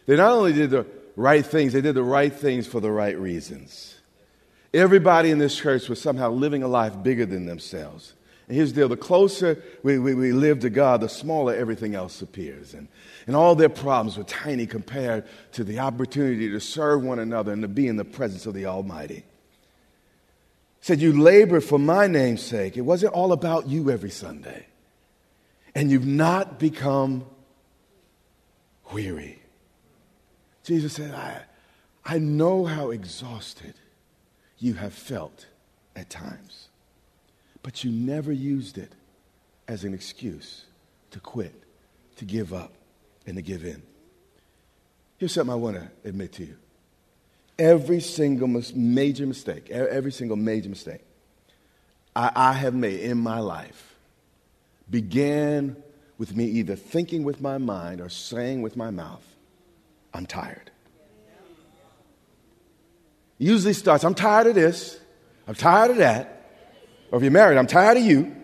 They 0.06 0.18
not 0.18 0.34
only 0.34 0.54
did 0.54 0.70
the 0.70 0.86
right 1.16 1.44
things, 1.44 1.74
they 1.74 1.82
did 1.82 1.96
the 1.96 2.04
right 2.04 2.32
things 2.32 2.68
for 2.68 2.80
the 2.80 2.92
right 2.92 3.18
reasons. 3.18 3.93
Everybody 4.74 5.30
in 5.30 5.38
this 5.38 5.56
church 5.56 5.88
was 5.88 6.02
somehow 6.02 6.32
living 6.32 6.64
a 6.64 6.68
life 6.68 7.02
bigger 7.04 7.26
than 7.26 7.46
themselves. 7.46 8.14
And 8.48 8.58
here's 8.58 8.74
the 8.74 8.82
deal 8.82 8.90
the 8.90 8.98
closer 8.98 9.62
we, 9.84 10.00
we, 10.00 10.16
we 10.16 10.32
live 10.32 10.60
to 10.62 10.70
God, 10.70 11.02
the 11.02 11.10
smaller 11.10 11.56
everything 11.56 11.96
else 11.96 12.22
appears. 12.22 12.74
And, 12.74 12.88
and 13.28 13.36
all 13.36 13.56
their 13.56 13.70
problems 13.70 14.18
were 14.18 14.24
tiny 14.24 14.66
compared 14.66 15.26
to 15.54 15.64
the 15.64 15.80
opportunity 15.80 16.50
to 16.50 16.60
serve 16.60 17.04
one 17.04 17.20
another 17.20 17.54
and 17.54 17.62
to 17.62 17.68
be 17.68 17.88
in 17.88 17.96
the 17.96 18.06
presence 18.06 18.46
of 18.46 18.54
the 18.54 18.66
Almighty. 18.66 19.16
He 19.16 19.24
said, 20.82 21.02
You 21.02 21.22
labor 21.22 21.62
for 21.62 21.80
my 21.80 22.08
name's 22.08 22.42
sake. 22.42 22.76
It 22.76 22.82
wasn't 22.82 23.14
all 23.14 23.32
about 23.32 23.68
you 23.68 23.92
every 23.92 24.10
Sunday. 24.10 24.66
And 25.76 25.90
you've 25.90 26.06
not 26.06 26.60
become 26.60 27.26
weary. 28.92 29.40
Jesus 30.64 30.94
said, 30.94 31.14
I, 31.14 31.42
I 32.06 32.18
know 32.20 32.66
how 32.66 32.92
exhausted 32.92 33.76
you 34.60 34.74
have 34.76 34.94
felt 34.94 35.48
at 35.96 36.10
times, 36.10 36.70
but 37.62 37.84
you 37.84 37.92
never 37.92 38.32
used 38.32 38.78
it 38.78 38.92
as 39.68 39.84
an 39.84 39.94
excuse 39.94 40.66
to 41.12 41.20
quit, 41.20 41.54
to 42.18 42.26
give 42.26 42.54
up, 42.54 42.74
and 43.26 43.36
to 43.36 43.42
give 43.42 43.64
in. 43.64 43.82
Here's 45.18 45.34
something 45.34 45.54
I 45.54 45.56
want 45.56 45.78
to 45.78 45.90
admit 46.04 46.34
to 46.34 46.46
you. 46.46 46.58
Every 47.58 48.00
single 48.00 48.48
major 48.76 49.26
mistake, 49.26 49.70
every 49.70 50.12
single 50.12 50.38
major 50.38 50.70
mistake 50.70 51.02
I, 52.16 52.32
I 52.36 52.54
have 52.54 52.74
made 52.74 53.00
in 53.00 53.18
my 53.18 53.40
life 53.40 53.96
began 54.90 55.78
with 56.18 56.36
me 56.36 56.46
either 56.46 56.76
thinking 56.76 57.24
with 57.24 57.42
my 57.42 57.58
mind 57.58 58.02
or 58.02 58.10
saying 58.10 58.62
with 58.62 58.76
my 58.76 58.92
mouth, 58.92 59.24
I'm 60.14 60.26
tired. 60.26 60.72
Usually 63.38 63.74
starts, 63.74 64.04
I'm 64.04 64.16
tired 64.16 64.48
of 64.48 64.56
this, 64.56 65.00
I'm 65.48 65.56
tired 65.56 65.92
of 65.92 65.98
that. 65.98 66.50
Or 67.12 67.18
if 67.18 67.24
you're 67.24 67.32
married, 67.32 67.58
I'm 67.58 67.68
tired 67.68 67.98
of 67.98 68.04
you. 68.04 68.36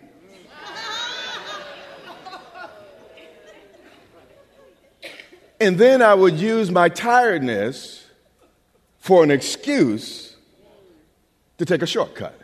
And 5.62 5.78
then 5.78 6.02
I 6.02 6.14
would 6.14 6.40
use 6.40 6.72
my 6.72 6.88
tiredness 6.88 8.06
for 9.00 9.24
an 9.24 9.32
excuse 9.32 10.36
to 11.58 11.66
take 11.66 11.82
a 11.82 11.88
shortcut 11.88 12.40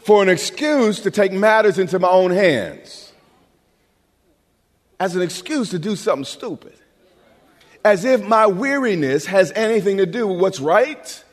for 0.00 0.22
an 0.22 0.28
excuse 0.28 0.98
to 1.00 1.10
take 1.10 1.32
matters 1.32 1.78
into 1.78 1.98
my 1.98 2.08
own 2.08 2.30
hands, 2.30 3.12
as 4.98 5.14
an 5.14 5.22
excuse 5.22 5.70
to 5.70 5.78
do 5.78 5.94
something 5.94 6.24
stupid, 6.24 6.74
as 7.84 8.04
if 8.04 8.22
my 8.22 8.46
weariness 8.46 9.26
has 9.26 9.52
anything 9.52 9.96
to 9.98 10.06
do 10.06 10.26
with 10.26 10.40
what's 10.40 10.60
right 10.60 11.24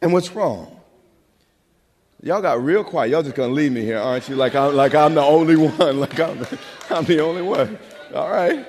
and 0.00 0.12
what's 0.12 0.30
wrong. 0.32 0.80
Y'all 2.22 2.42
got 2.42 2.62
real 2.62 2.82
quiet. 2.82 3.10
Y'all 3.10 3.22
just 3.22 3.36
gonna 3.36 3.52
leave 3.52 3.72
me 3.72 3.82
here, 3.82 3.98
aren't 3.98 4.28
you? 4.28 4.34
Like 4.34 4.54
I'm, 4.54 4.74
like 4.74 4.94
I'm 4.94 5.14
the 5.14 5.22
only 5.22 5.56
one. 5.68 6.00
Like 6.00 6.18
I'm, 6.18 6.46
I'm 6.90 7.04
the 7.04 7.20
only 7.20 7.42
one. 7.42 7.78
All 8.14 8.30
right. 8.30 8.66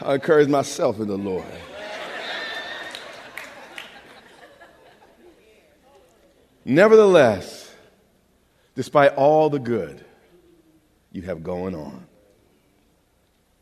I 0.00 0.14
encourage 0.14 0.48
myself 0.48 0.98
in 1.00 1.08
the 1.08 1.18
Lord. 1.18 1.44
Nevertheless, 6.64 7.74
despite 8.76 9.14
all 9.14 9.50
the 9.50 9.58
good 9.58 10.04
you 11.10 11.22
have 11.22 11.42
going 11.42 11.74
on, 11.74 12.06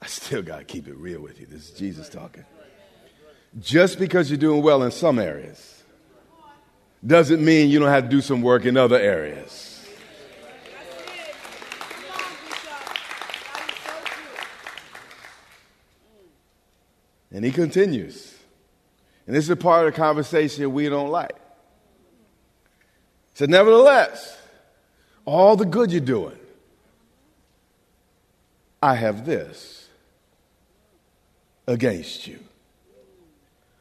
I 0.00 0.06
still 0.06 0.42
got 0.42 0.58
to 0.58 0.64
keep 0.64 0.86
it 0.88 0.96
real 0.96 1.20
with 1.20 1.40
you. 1.40 1.46
This 1.46 1.70
is 1.70 1.70
Jesus 1.72 2.08
talking. 2.08 2.44
Just 3.58 3.98
because 3.98 4.30
you're 4.30 4.38
doing 4.38 4.62
well 4.62 4.82
in 4.82 4.90
some 4.90 5.18
areas 5.18 5.82
doesn't 7.04 7.44
mean 7.44 7.70
you 7.70 7.78
don't 7.78 7.88
have 7.88 8.04
to 8.04 8.10
do 8.10 8.20
some 8.20 8.42
work 8.42 8.64
in 8.64 8.76
other 8.76 8.98
areas. 8.98 9.74
And 17.30 17.44
he 17.44 17.50
continues. 17.50 18.34
And 19.26 19.36
this 19.36 19.44
is 19.44 19.50
a 19.50 19.56
part 19.56 19.86
of 19.86 19.94
the 19.94 19.96
conversation 20.00 20.72
we 20.72 20.88
don't 20.88 21.10
like. 21.10 21.36
So, 23.34 23.46
nevertheless, 23.46 24.36
all 25.24 25.54
the 25.54 25.66
good 25.66 25.92
you're 25.92 26.00
doing, 26.00 26.38
I 28.82 28.94
have 28.94 29.26
this 29.26 29.77
against 31.68 32.26
you. 32.26 32.40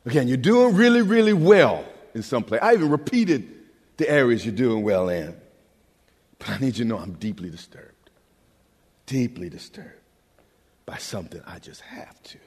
Again, 0.05 0.27
you're 0.27 0.37
doing 0.37 0.75
really, 0.75 1.01
really 1.01 1.33
well 1.33 1.83
in 2.13 2.21
some 2.21 2.43
place. 2.43 2.61
I 2.61 2.73
even 2.73 2.89
repeated 2.89 3.47
the 3.95 4.09
areas 4.09 4.45
you're 4.45 4.55
doing 4.55 4.83
well 4.83 5.09
in. 5.09 5.35
But 6.37 6.49
I 6.49 6.57
need 6.59 6.77
you 6.77 6.83
to 6.83 6.85
know 6.85 6.97
I'm 6.99 7.13
deeply 7.13 7.49
disturbed, 7.49 8.11
deeply 9.05 9.49
disturbed 9.49 9.89
by 10.85 10.97
something 10.97 11.41
I 11.47 11.59
just 11.59 11.81
have 11.81 12.21
to 12.23 12.37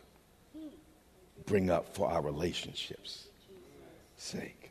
bring 1.47 1.71
up 1.71 1.95
for 1.95 2.09
our 2.09 2.23
relationships' 2.23 3.27
sake. 4.17 4.71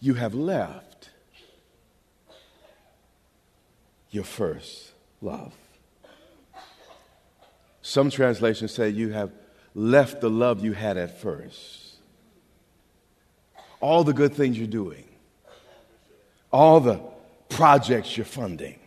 You 0.00 0.14
have 0.14 0.34
left 0.34 1.10
your 4.10 4.24
first 4.24 4.92
love. 5.20 5.52
Some 7.96 8.10
translations 8.10 8.72
say 8.72 8.90
you 8.90 9.08
have 9.12 9.30
left 9.74 10.20
the 10.20 10.28
love 10.28 10.62
you 10.62 10.74
had 10.74 10.98
at 10.98 11.18
first. 11.18 11.94
All 13.80 14.04
the 14.04 14.12
good 14.12 14.34
things 14.34 14.58
you're 14.58 14.66
doing, 14.66 15.08
all 16.52 16.78
the 16.80 17.00
projects 17.48 18.14
you're 18.14 18.26
funding. 18.26 18.78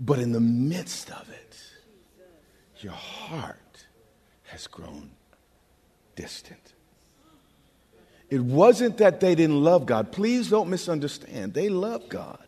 But 0.00 0.20
in 0.20 0.32
the 0.32 0.40
midst 0.40 1.10
of 1.10 1.28
it, 1.28 1.60
your 2.80 2.94
heart 2.94 3.86
has 4.44 4.66
grown 4.66 5.10
distant. 6.14 6.72
It 8.30 8.40
wasn't 8.40 8.96
that 8.96 9.20
they 9.20 9.34
didn't 9.34 9.62
love 9.62 9.84
God. 9.84 10.12
Please 10.12 10.48
don't 10.48 10.70
misunderstand. 10.70 11.52
They 11.52 11.68
love 11.68 12.08
God. 12.08 12.46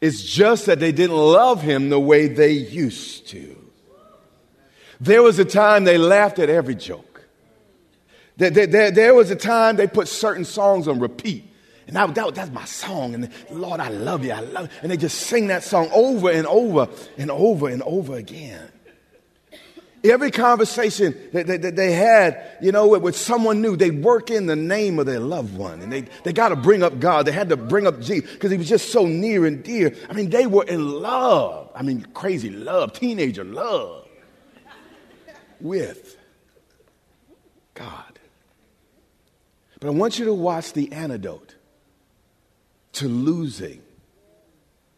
It's 0.00 0.24
just 0.24 0.66
that 0.66 0.80
they 0.80 0.90
didn't 0.90 1.16
love 1.16 1.62
Him 1.62 1.88
the 1.88 2.00
way 2.00 2.26
they 2.26 2.50
used 2.50 3.28
to. 3.28 3.63
There 5.04 5.22
was 5.22 5.38
a 5.38 5.44
time 5.44 5.84
they 5.84 5.98
laughed 5.98 6.38
at 6.38 6.48
every 6.48 6.74
joke. 6.74 7.26
There, 8.38 8.48
there, 8.48 8.90
there 8.90 9.14
was 9.14 9.30
a 9.30 9.36
time 9.36 9.76
they 9.76 9.86
put 9.86 10.08
certain 10.08 10.46
songs 10.46 10.88
on 10.88 10.98
repeat. 10.98 11.44
And 11.86 11.94
that, 11.94 12.14
that, 12.14 12.34
that's 12.34 12.50
my 12.50 12.64
song. 12.64 13.14
And 13.14 13.30
Lord, 13.50 13.80
I 13.80 13.90
love 13.90 14.24
you. 14.24 14.32
I 14.32 14.40
love 14.40 14.64
you. 14.72 14.78
And 14.82 14.90
they 14.90 14.96
just 14.96 15.20
sing 15.20 15.48
that 15.48 15.62
song 15.62 15.90
over 15.92 16.30
and 16.30 16.46
over 16.46 16.88
and 17.18 17.30
over 17.30 17.68
and 17.68 17.82
over 17.82 18.16
again. 18.16 18.66
Every 20.02 20.30
conversation 20.30 21.14
that, 21.34 21.48
that, 21.48 21.60
that 21.60 21.76
they 21.76 21.92
had, 21.92 22.56
you 22.62 22.72
know, 22.72 22.88
with, 22.88 23.02
with, 23.02 23.16
someone 23.16 23.60
new, 23.60 23.76
they 23.76 23.90
work 23.90 24.30
in 24.30 24.46
the 24.46 24.56
name 24.56 24.98
of 24.98 25.04
their 25.04 25.20
loved 25.20 25.54
one. 25.54 25.82
And 25.82 25.92
they, 25.92 26.06
they 26.24 26.32
got 26.32 26.48
to 26.48 26.56
bring 26.56 26.82
up 26.82 26.98
God. 26.98 27.26
They 27.26 27.32
had 27.32 27.50
to 27.50 27.58
bring 27.58 27.86
up 27.86 28.00
Jesus 28.00 28.30
because 28.32 28.50
he 28.50 28.56
was 28.56 28.68
just 28.70 28.90
so 28.90 29.04
near 29.04 29.44
and 29.44 29.62
dear. 29.62 29.94
I 30.08 30.14
mean, 30.14 30.30
they 30.30 30.46
were 30.46 30.64
in 30.64 31.02
love. 31.02 31.70
I 31.74 31.82
mean, 31.82 32.06
crazy 32.14 32.48
love, 32.48 32.94
teenager 32.94 33.44
love 33.44 34.03
with 35.60 36.16
God. 37.74 38.18
But 39.80 39.88
I 39.88 39.90
want 39.90 40.18
you 40.18 40.24
to 40.26 40.34
watch 40.34 40.72
the 40.72 40.92
antidote 40.92 41.54
to 42.94 43.08
losing 43.08 43.82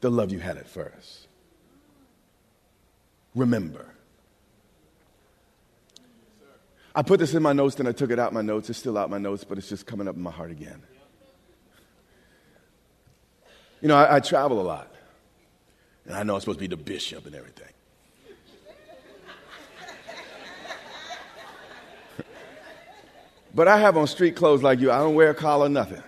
the 0.01 0.11
love 0.11 0.31
you 0.31 0.39
had 0.39 0.57
at 0.59 0.69
first. 0.69 1.27
Remember. 3.35 3.87
I 6.95 7.03
put 7.03 7.21
this 7.21 7.35
in 7.35 7.43
my 7.43 7.53
notes, 7.53 7.75
then 7.75 7.87
I 7.87 7.93
took 7.93 8.11
it 8.11 8.19
out 8.19 8.33
my 8.33 8.41
notes. 8.41 8.71
It's 8.71 8.79
still 8.79 8.97
out 8.97 9.11
my 9.11 9.19
notes, 9.19 9.45
but 9.45 9.59
it's 9.59 9.69
just 9.69 9.87
coming 9.87 10.09
up 10.09 10.17
in 10.17 10.23
my 10.23 10.31
heart 10.31 10.51
again. 10.51 10.83
You 13.83 13.89
know, 13.89 13.97
I, 13.97 14.17
I 14.17 14.21
travel 14.21 14.61
a 14.61 14.63
lot. 14.63 14.93
And 16.07 16.15
I 16.15 16.23
know 16.23 16.35
I'm 16.35 16.41
supposed 16.41 16.59
to 16.59 16.63
be 16.63 16.75
the 16.75 16.83
bishop 16.83 17.27
and 17.27 17.35
everything. 17.35 17.73
But 23.57 23.67
I 23.67 23.79
have 23.79 23.97
on 23.97 24.07
street 24.07 24.37
clothes 24.37 24.63
like 24.63 24.81
you. 24.81 24.93
I 24.93 24.99
don't 24.99 25.15
wear 25.15 25.31
a 25.31 25.35
collar, 25.35 25.71
nothing. 25.71 26.03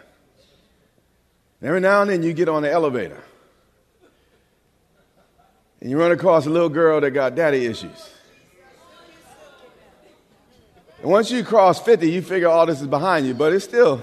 Every 1.62 1.80
now 1.80 2.02
and 2.02 2.10
then 2.10 2.22
you 2.22 2.34
get 2.34 2.46
on 2.46 2.60
the 2.60 2.70
elevator 2.70 3.24
and 5.80 5.90
you 5.90 5.98
run 5.98 6.12
across 6.12 6.44
a 6.44 6.50
little 6.50 6.68
girl 6.68 7.00
that 7.00 7.12
got 7.12 7.34
daddy 7.34 7.64
issues. 7.64 8.10
And 11.00 11.10
once 11.10 11.30
you 11.30 11.42
cross 11.42 11.80
50, 11.80 12.10
you 12.10 12.20
figure 12.20 12.48
all 12.48 12.66
this 12.66 12.82
is 12.82 12.86
behind 12.86 13.26
you, 13.26 13.32
but 13.32 13.54
it's 13.54 13.64
still. 13.64 14.02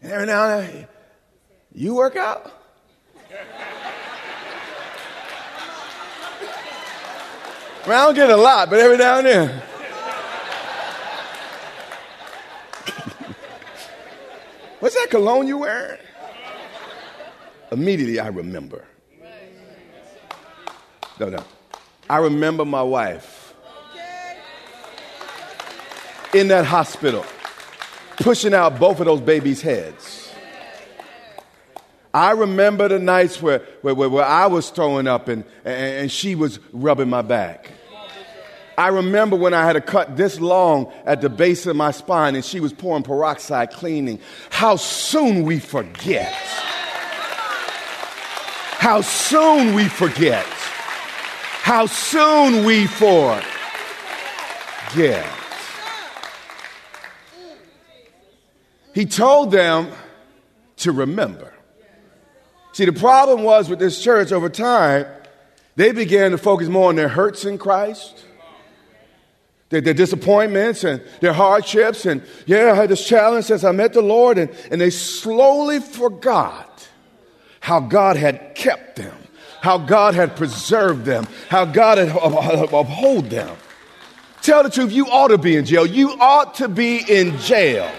And 0.00 0.12
every 0.12 0.26
now 0.26 0.48
and 0.48 0.66
then, 0.66 0.88
you 1.74 1.94
work 1.94 2.16
out? 2.16 2.56
I, 7.90 8.04
don't 8.06 8.14
get 8.14 8.30
a 8.30 8.36
lot, 8.36 8.70
but 8.70 8.78
every 8.78 8.96
now 8.96 9.18
and 9.18 9.26
then. 9.26 9.62
What's 14.80 14.94
that 14.94 15.08
cologne 15.10 15.46
you 15.46 15.58
wearing? 15.58 15.98
Immediately 17.70 18.18
I 18.18 18.28
remember. 18.28 18.84
No, 21.18 21.28
no. 21.28 21.44
I 22.08 22.16
remember 22.16 22.64
my 22.64 22.82
wife 22.82 23.54
in 26.32 26.48
that 26.48 26.64
hospital 26.64 27.24
pushing 28.16 28.54
out 28.54 28.78
both 28.78 29.00
of 29.00 29.06
those 29.06 29.20
babies' 29.20 29.60
heads. 29.60 30.32
I 32.12 32.32
remember 32.32 32.88
the 32.88 32.98
nights 32.98 33.40
where, 33.40 33.60
where, 33.82 33.94
where, 33.94 34.24
I 34.24 34.46
was 34.46 34.70
throwing 34.70 35.06
up 35.06 35.28
and, 35.28 35.44
and 35.64 36.10
she 36.10 36.34
was 36.34 36.58
rubbing 36.72 37.08
my 37.08 37.22
back. 37.22 37.70
I 38.80 38.88
remember 38.88 39.36
when 39.36 39.52
I 39.52 39.62
had 39.66 39.76
a 39.76 39.80
cut 39.82 40.16
this 40.16 40.40
long 40.40 40.90
at 41.04 41.20
the 41.20 41.28
base 41.28 41.66
of 41.66 41.76
my 41.76 41.90
spine 41.90 42.34
and 42.34 42.42
she 42.42 42.60
was 42.60 42.72
pouring 42.72 43.02
peroxide 43.02 43.72
cleaning. 43.72 44.20
How 44.48 44.76
soon 44.76 45.42
we 45.42 45.58
forget. 45.58 46.32
How 48.78 49.02
soon 49.02 49.74
we 49.74 49.86
forget. 49.86 50.46
How 50.46 51.84
soon 51.84 52.64
we 52.64 52.86
forget. 52.86 53.44
He 58.94 59.04
told 59.04 59.50
them 59.50 59.92
to 60.78 60.92
remember. 60.92 61.52
See, 62.72 62.86
the 62.86 62.94
problem 62.94 63.42
was 63.42 63.68
with 63.68 63.78
this 63.78 64.02
church 64.02 64.32
over 64.32 64.48
time, 64.48 65.04
they 65.76 65.92
began 65.92 66.30
to 66.30 66.38
focus 66.38 66.68
more 66.68 66.88
on 66.88 66.96
their 66.96 67.08
hurts 67.08 67.44
in 67.44 67.58
Christ, 67.58 68.24
their, 69.70 69.80
their 69.80 69.94
disappointments 69.94 70.84
and 70.84 71.02
their 71.20 71.32
hardships. 71.32 72.04
And 72.06 72.22
yeah, 72.46 72.72
I 72.72 72.74
had 72.74 72.90
this 72.90 73.06
challenge 73.06 73.46
since 73.46 73.64
I 73.64 73.72
met 73.72 73.92
the 73.92 74.02
Lord, 74.02 74.38
and, 74.38 74.50
and 74.70 74.80
they 74.80 74.90
slowly 74.90 75.80
forgot 75.80 76.88
how 77.60 77.80
God 77.80 78.16
had 78.16 78.54
kept 78.54 78.96
them, 78.96 79.16
how 79.62 79.78
God 79.78 80.14
had 80.14 80.36
preserved 80.36 81.04
them, 81.04 81.26
how 81.48 81.64
God 81.64 81.98
had 81.98 82.10
uh, 82.10 82.18
uh, 82.18 82.66
uh, 82.72 82.78
uphold 82.78 83.30
them. 83.30 83.56
Tell 84.42 84.62
the 84.62 84.70
truth, 84.70 84.92
you 84.92 85.06
ought 85.06 85.28
to 85.28 85.38
be 85.38 85.56
in 85.56 85.64
jail. 85.66 85.86
You 85.86 86.10
ought 86.18 86.54
to 86.56 86.68
be 86.68 86.98
in 86.98 87.38
jail. 87.38 87.90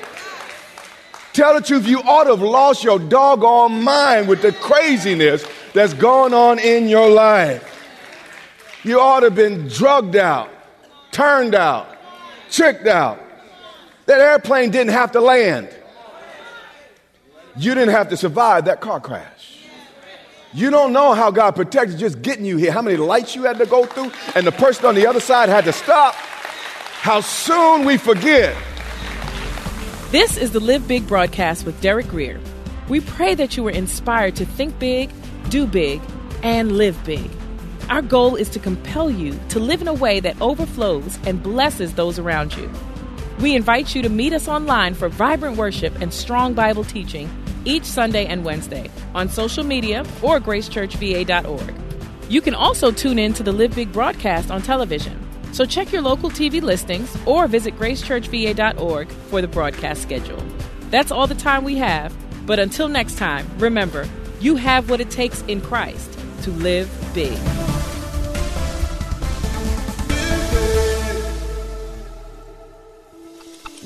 Tell 1.34 1.54
the 1.54 1.62
truth, 1.62 1.88
you 1.88 2.00
ought 2.02 2.26
to 2.26 2.32
have 2.32 2.42
lost 2.42 2.84
your 2.84 3.00
doggone 3.00 3.84
mind 3.84 4.28
with 4.28 4.42
the 4.42 4.52
craziness 4.52 5.46
that's 5.74 5.94
going 5.94 6.34
on 6.34 6.60
in 6.60 6.90
your 6.90 7.10
life. 7.10 7.68
You 8.84 9.00
ought 9.00 9.22
to 9.22 9.28
have 9.28 9.36
been 9.36 9.68
drugged 9.68 10.16
out, 10.16 10.50
turned 11.12 11.56
out, 11.56 11.88
tricked 12.50 12.88
out. 12.88 13.20
That 14.06 14.20
airplane 14.20 14.72
didn't 14.72 14.94
have 14.94 15.12
to 15.14 15.22
land. 15.22 15.70
You 17.56 17.76
didn't 17.76 17.94
have 17.94 18.10
to 18.10 18.18
survive 18.18 18.66
that 18.66 18.82
car 18.82 19.00
crash. 19.00 19.60
You 20.54 20.70
don't 20.70 20.92
know 20.92 21.14
how 21.14 21.32
God 21.32 21.56
protected 21.56 21.98
just 21.98 22.22
getting 22.22 22.46
you 22.46 22.58
here, 22.58 22.72
how 22.72 22.82
many 22.82 22.98
lights 22.98 23.36
you 23.36 23.44
had 23.44 23.58
to 23.60 23.66
go 23.66 23.86
through, 23.86 24.12
and 24.36 24.46
the 24.46 24.52
person 24.52 24.86
on 24.86 24.96
the 24.96 25.08
other 25.08 25.22
side 25.22 25.48
had 25.48 25.64
to 25.66 25.74
stop. 25.74 26.14
How 26.14 27.22
soon 27.22 27.86
we 27.86 27.98
forget. 27.98 28.56
This 30.12 30.38
is 30.38 30.52
the 30.52 30.60
Live 30.60 30.88
Big 30.88 31.08
broadcast 31.08 31.66
with 31.66 31.80
Derek 31.82 32.08
Grier. 32.10 32.40
We 32.90 33.00
pray 33.00 33.34
that 33.36 33.56
you 33.56 33.64
were 33.64 33.72
inspired 33.72 34.36
to 34.36 34.46
think 34.46 34.78
big, 34.78 35.10
do 35.50 35.66
big, 35.66 36.02
and 36.44 36.74
live 36.74 37.02
big. 37.06 37.30
Our 37.92 38.02
goal 38.02 38.38
is 38.38 38.48
to 38.52 38.60
compel 38.60 39.12
you 39.12 39.38
to 39.50 39.60
live 39.60 39.82
in 39.82 39.90
a 39.90 39.94
way 39.94 40.22
that 40.22 40.40
overflows 40.40 41.20
and 41.26 41.44
blesses 41.44 41.96
those 41.96 42.18
around 42.18 42.56
you. 42.56 42.72
We 43.42 43.54
invite 43.54 43.94
you 43.94 44.02
to 44.02 44.08
meet 44.08 44.32
us 44.32 44.48
online 44.48 44.94
for 44.94 45.10
vibrant 45.10 45.58
worship 45.58 46.00
and 46.00 46.14
strong 46.14 46.54
Bible 46.54 46.86
teaching 46.86 47.30
each 47.66 47.84
Sunday 47.84 48.28
and 48.28 48.46
Wednesday 48.46 48.90
on 49.14 49.28
social 49.28 49.66
media 49.66 50.06
or 50.22 50.40
gracechurchva.org. 50.40 51.76
You 52.30 52.40
can 52.40 52.56
also 52.56 52.94
tune 52.94 53.20
in 53.20 53.34
to 53.34 53.44
the 53.44 53.52
Live 53.52 53.76
Big 53.76 53.92
broadcast 53.92 54.52
on 54.52 54.62
television. 54.62 55.20
So 55.52 55.66
check 55.66 55.92
your 55.92 56.02
local 56.02 56.30
TV 56.30 56.62
listings 56.62 57.14
or 57.26 57.46
visit 57.50 57.76
gracechurchva.org 57.76 59.10
for 59.10 59.42
the 59.42 59.50
broadcast 59.50 60.02
schedule. 60.02 60.42
That's 60.92 61.12
all 61.12 61.28
the 61.28 61.36
time 61.36 61.66
we 61.66 61.76
have, 61.76 62.16
but 62.46 62.58
until 62.58 62.88
next 62.88 63.18
time, 63.18 63.46
remember, 63.58 64.08
you 64.40 64.56
have 64.56 64.90
what 64.90 65.02
it 65.02 65.12
takes 65.12 65.42
in 65.42 65.60
Christ 65.60 66.18
to 66.44 66.52
live 66.52 66.90
big. 67.14 67.38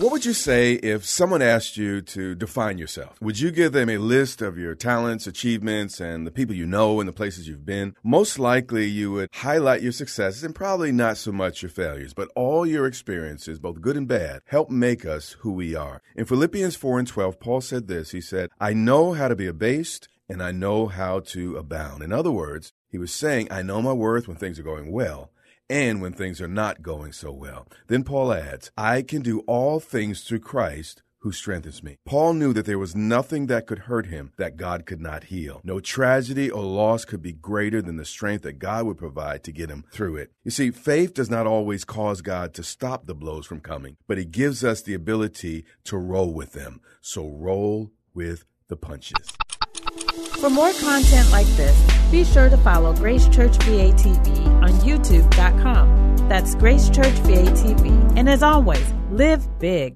What 0.06 0.12
would 0.12 0.26
you 0.26 0.34
say 0.34 0.74
if 0.74 1.04
someone 1.04 1.42
asked 1.42 1.78
you 1.78 2.00
to 2.00 2.36
define 2.36 2.78
yourself? 2.78 3.20
Would 3.24 3.40
you 3.40 3.50
give 3.50 3.72
them 3.72 3.90
a 3.90 3.98
list 3.98 4.40
of 4.40 4.56
your 4.56 4.76
talents, 4.76 5.26
achievements, 5.26 6.00
and 6.00 6.28
the 6.28 6.32
people 6.32 6.54
you 6.54 6.68
know 6.68 7.00
and 7.00 7.10
the 7.10 7.12
places 7.12 7.48
you've 7.48 7.66
been? 7.66 7.96
Most 8.04 8.38
likely 8.38 8.86
you 8.86 9.12
would 9.14 9.30
highlight 9.34 9.82
your 9.82 9.92
successes 9.92 10.44
and 10.44 10.54
probably 10.54 10.92
not 10.92 11.18
so 11.18 11.32
much 11.32 11.64
your 11.64 11.72
failures, 11.72 12.14
but 12.14 12.30
all 12.36 12.68
your 12.68 12.86
experiences, 12.86 13.58
both 13.58 13.82
good 13.82 13.98
and 13.98 14.08
bad, 14.08 14.44
help 14.46 14.70
make 14.70 15.08
us 15.08 15.38
who 15.40 15.52
we 15.52 15.74
are. 15.74 16.04
In 16.16 16.26
Philippians 16.26 16.76
4 16.76 17.00
and 17.00 17.08
12, 17.08 17.40
Paul 17.40 17.62
said 17.62 17.88
this. 17.88 18.12
He 18.12 18.22
said, 18.22 18.52
I 18.60 18.74
know 18.74 19.14
how 19.14 19.28
to 19.28 19.36
be 19.36 19.48
abased 19.48 20.08
and 20.30 20.44
I 20.44 20.52
know 20.52 20.86
how 20.86 21.22
to 21.22 21.58
abound. 21.58 22.04
In 22.04 22.12
other 22.12 22.32
words, 22.32 22.74
he 22.92 23.00
was 23.00 23.12
saying, 23.12 23.48
I 23.50 23.64
know 23.64 23.82
my 23.82 23.94
worth 23.94 24.28
when 24.28 24.38
things 24.38 24.60
are 24.60 24.64
going 24.64 24.92
well 24.92 25.32
and 25.70 26.02
when 26.02 26.14
things 26.14 26.42
are 26.42 26.48
not 26.48 26.82
going 26.82 27.12
so 27.12 27.32
well. 27.32 27.68
Then 27.88 28.04
Paul 28.04 28.34
adds, 28.34 28.72
I 28.78 29.02
can 29.02 29.22
do 29.22 29.40
all 29.42 29.80
things 29.80 30.22
through 30.22 30.40
Christ 30.40 31.02
who 31.26 31.32
strengthens 31.32 31.82
me. 31.82 31.98
Paul 32.06 32.36
knew 32.36 32.54
that 32.54 32.68
there 32.68 32.78
was 32.78 32.96
nothing 32.96 33.48
that 33.48 33.66
could 33.66 33.80
hurt 33.80 34.06
him 34.06 34.32
that 34.38 34.58
God 34.58 34.86
could 34.86 35.02
not 35.02 35.24
heal. 35.24 35.60
No 35.64 35.80
tragedy 35.80 36.52
or 36.52 36.62
loss 36.62 37.04
could 37.04 37.24
be 37.24 37.34
greater 37.34 37.82
than 37.82 37.98
the 37.98 38.06
strength 38.06 38.44
that 38.44 38.60
God 38.60 38.86
would 38.86 39.00
provide 39.00 39.44
to 39.46 39.52
get 39.52 39.72
him 39.72 39.86
through 39.92 40.18
it. 40.18 40.32
You 40.44 40.52
see, 40.52 40.70
faith 40.70 41.16
does 41.16 41.32
not 41.32 41.48
always 41.48 41.84
cause 41.84 42.22
God 42.22 42.54
to 42.54 42.64
stop 42.64 43.08
the 43.08 43.16
blows 43.16 43.48
from 43.48 43.60
coming, 43.60 43.98
but 44.08 44.20
it 44.20 44.30
gives 44.30 44.64
us 44.64 44.84
the 44.84 44.94
ability 44.94 45.66
to 45.86 45.98
roll 45.98 46.32
with 46.32 46.54
them. 46.54 46.80
So 47.02 47.28
roll 47.28 47.92
with 48.14 48.46
the 48.68 48.78
punches. 48.78 49.36
For 50.46 50.52
more 50.52 50.74
content 50.74 51.32
like 51.32 51.48
this, 51.58 51.76
be 52.12 52.24
sure 52.24 52.52
to 52.52 52.58
follow 52.58 52.94
Grace 52.94 53.28
Church 53.30 53.58
VA 53.64 53.90
TV 53.94 54.46
on 54.62 54.70
YouTube.com. 54.86 56.18
That's 56.30 56.54
Grace 56.54 56.88
Church 56.88 57.16
VA 57.26 57.50
TV. 57.58 58.14
And 58.16 58.30
as 58.30 58.44
always, 58.44 58.94
live 59.10 59.48
big. 59.58 59.96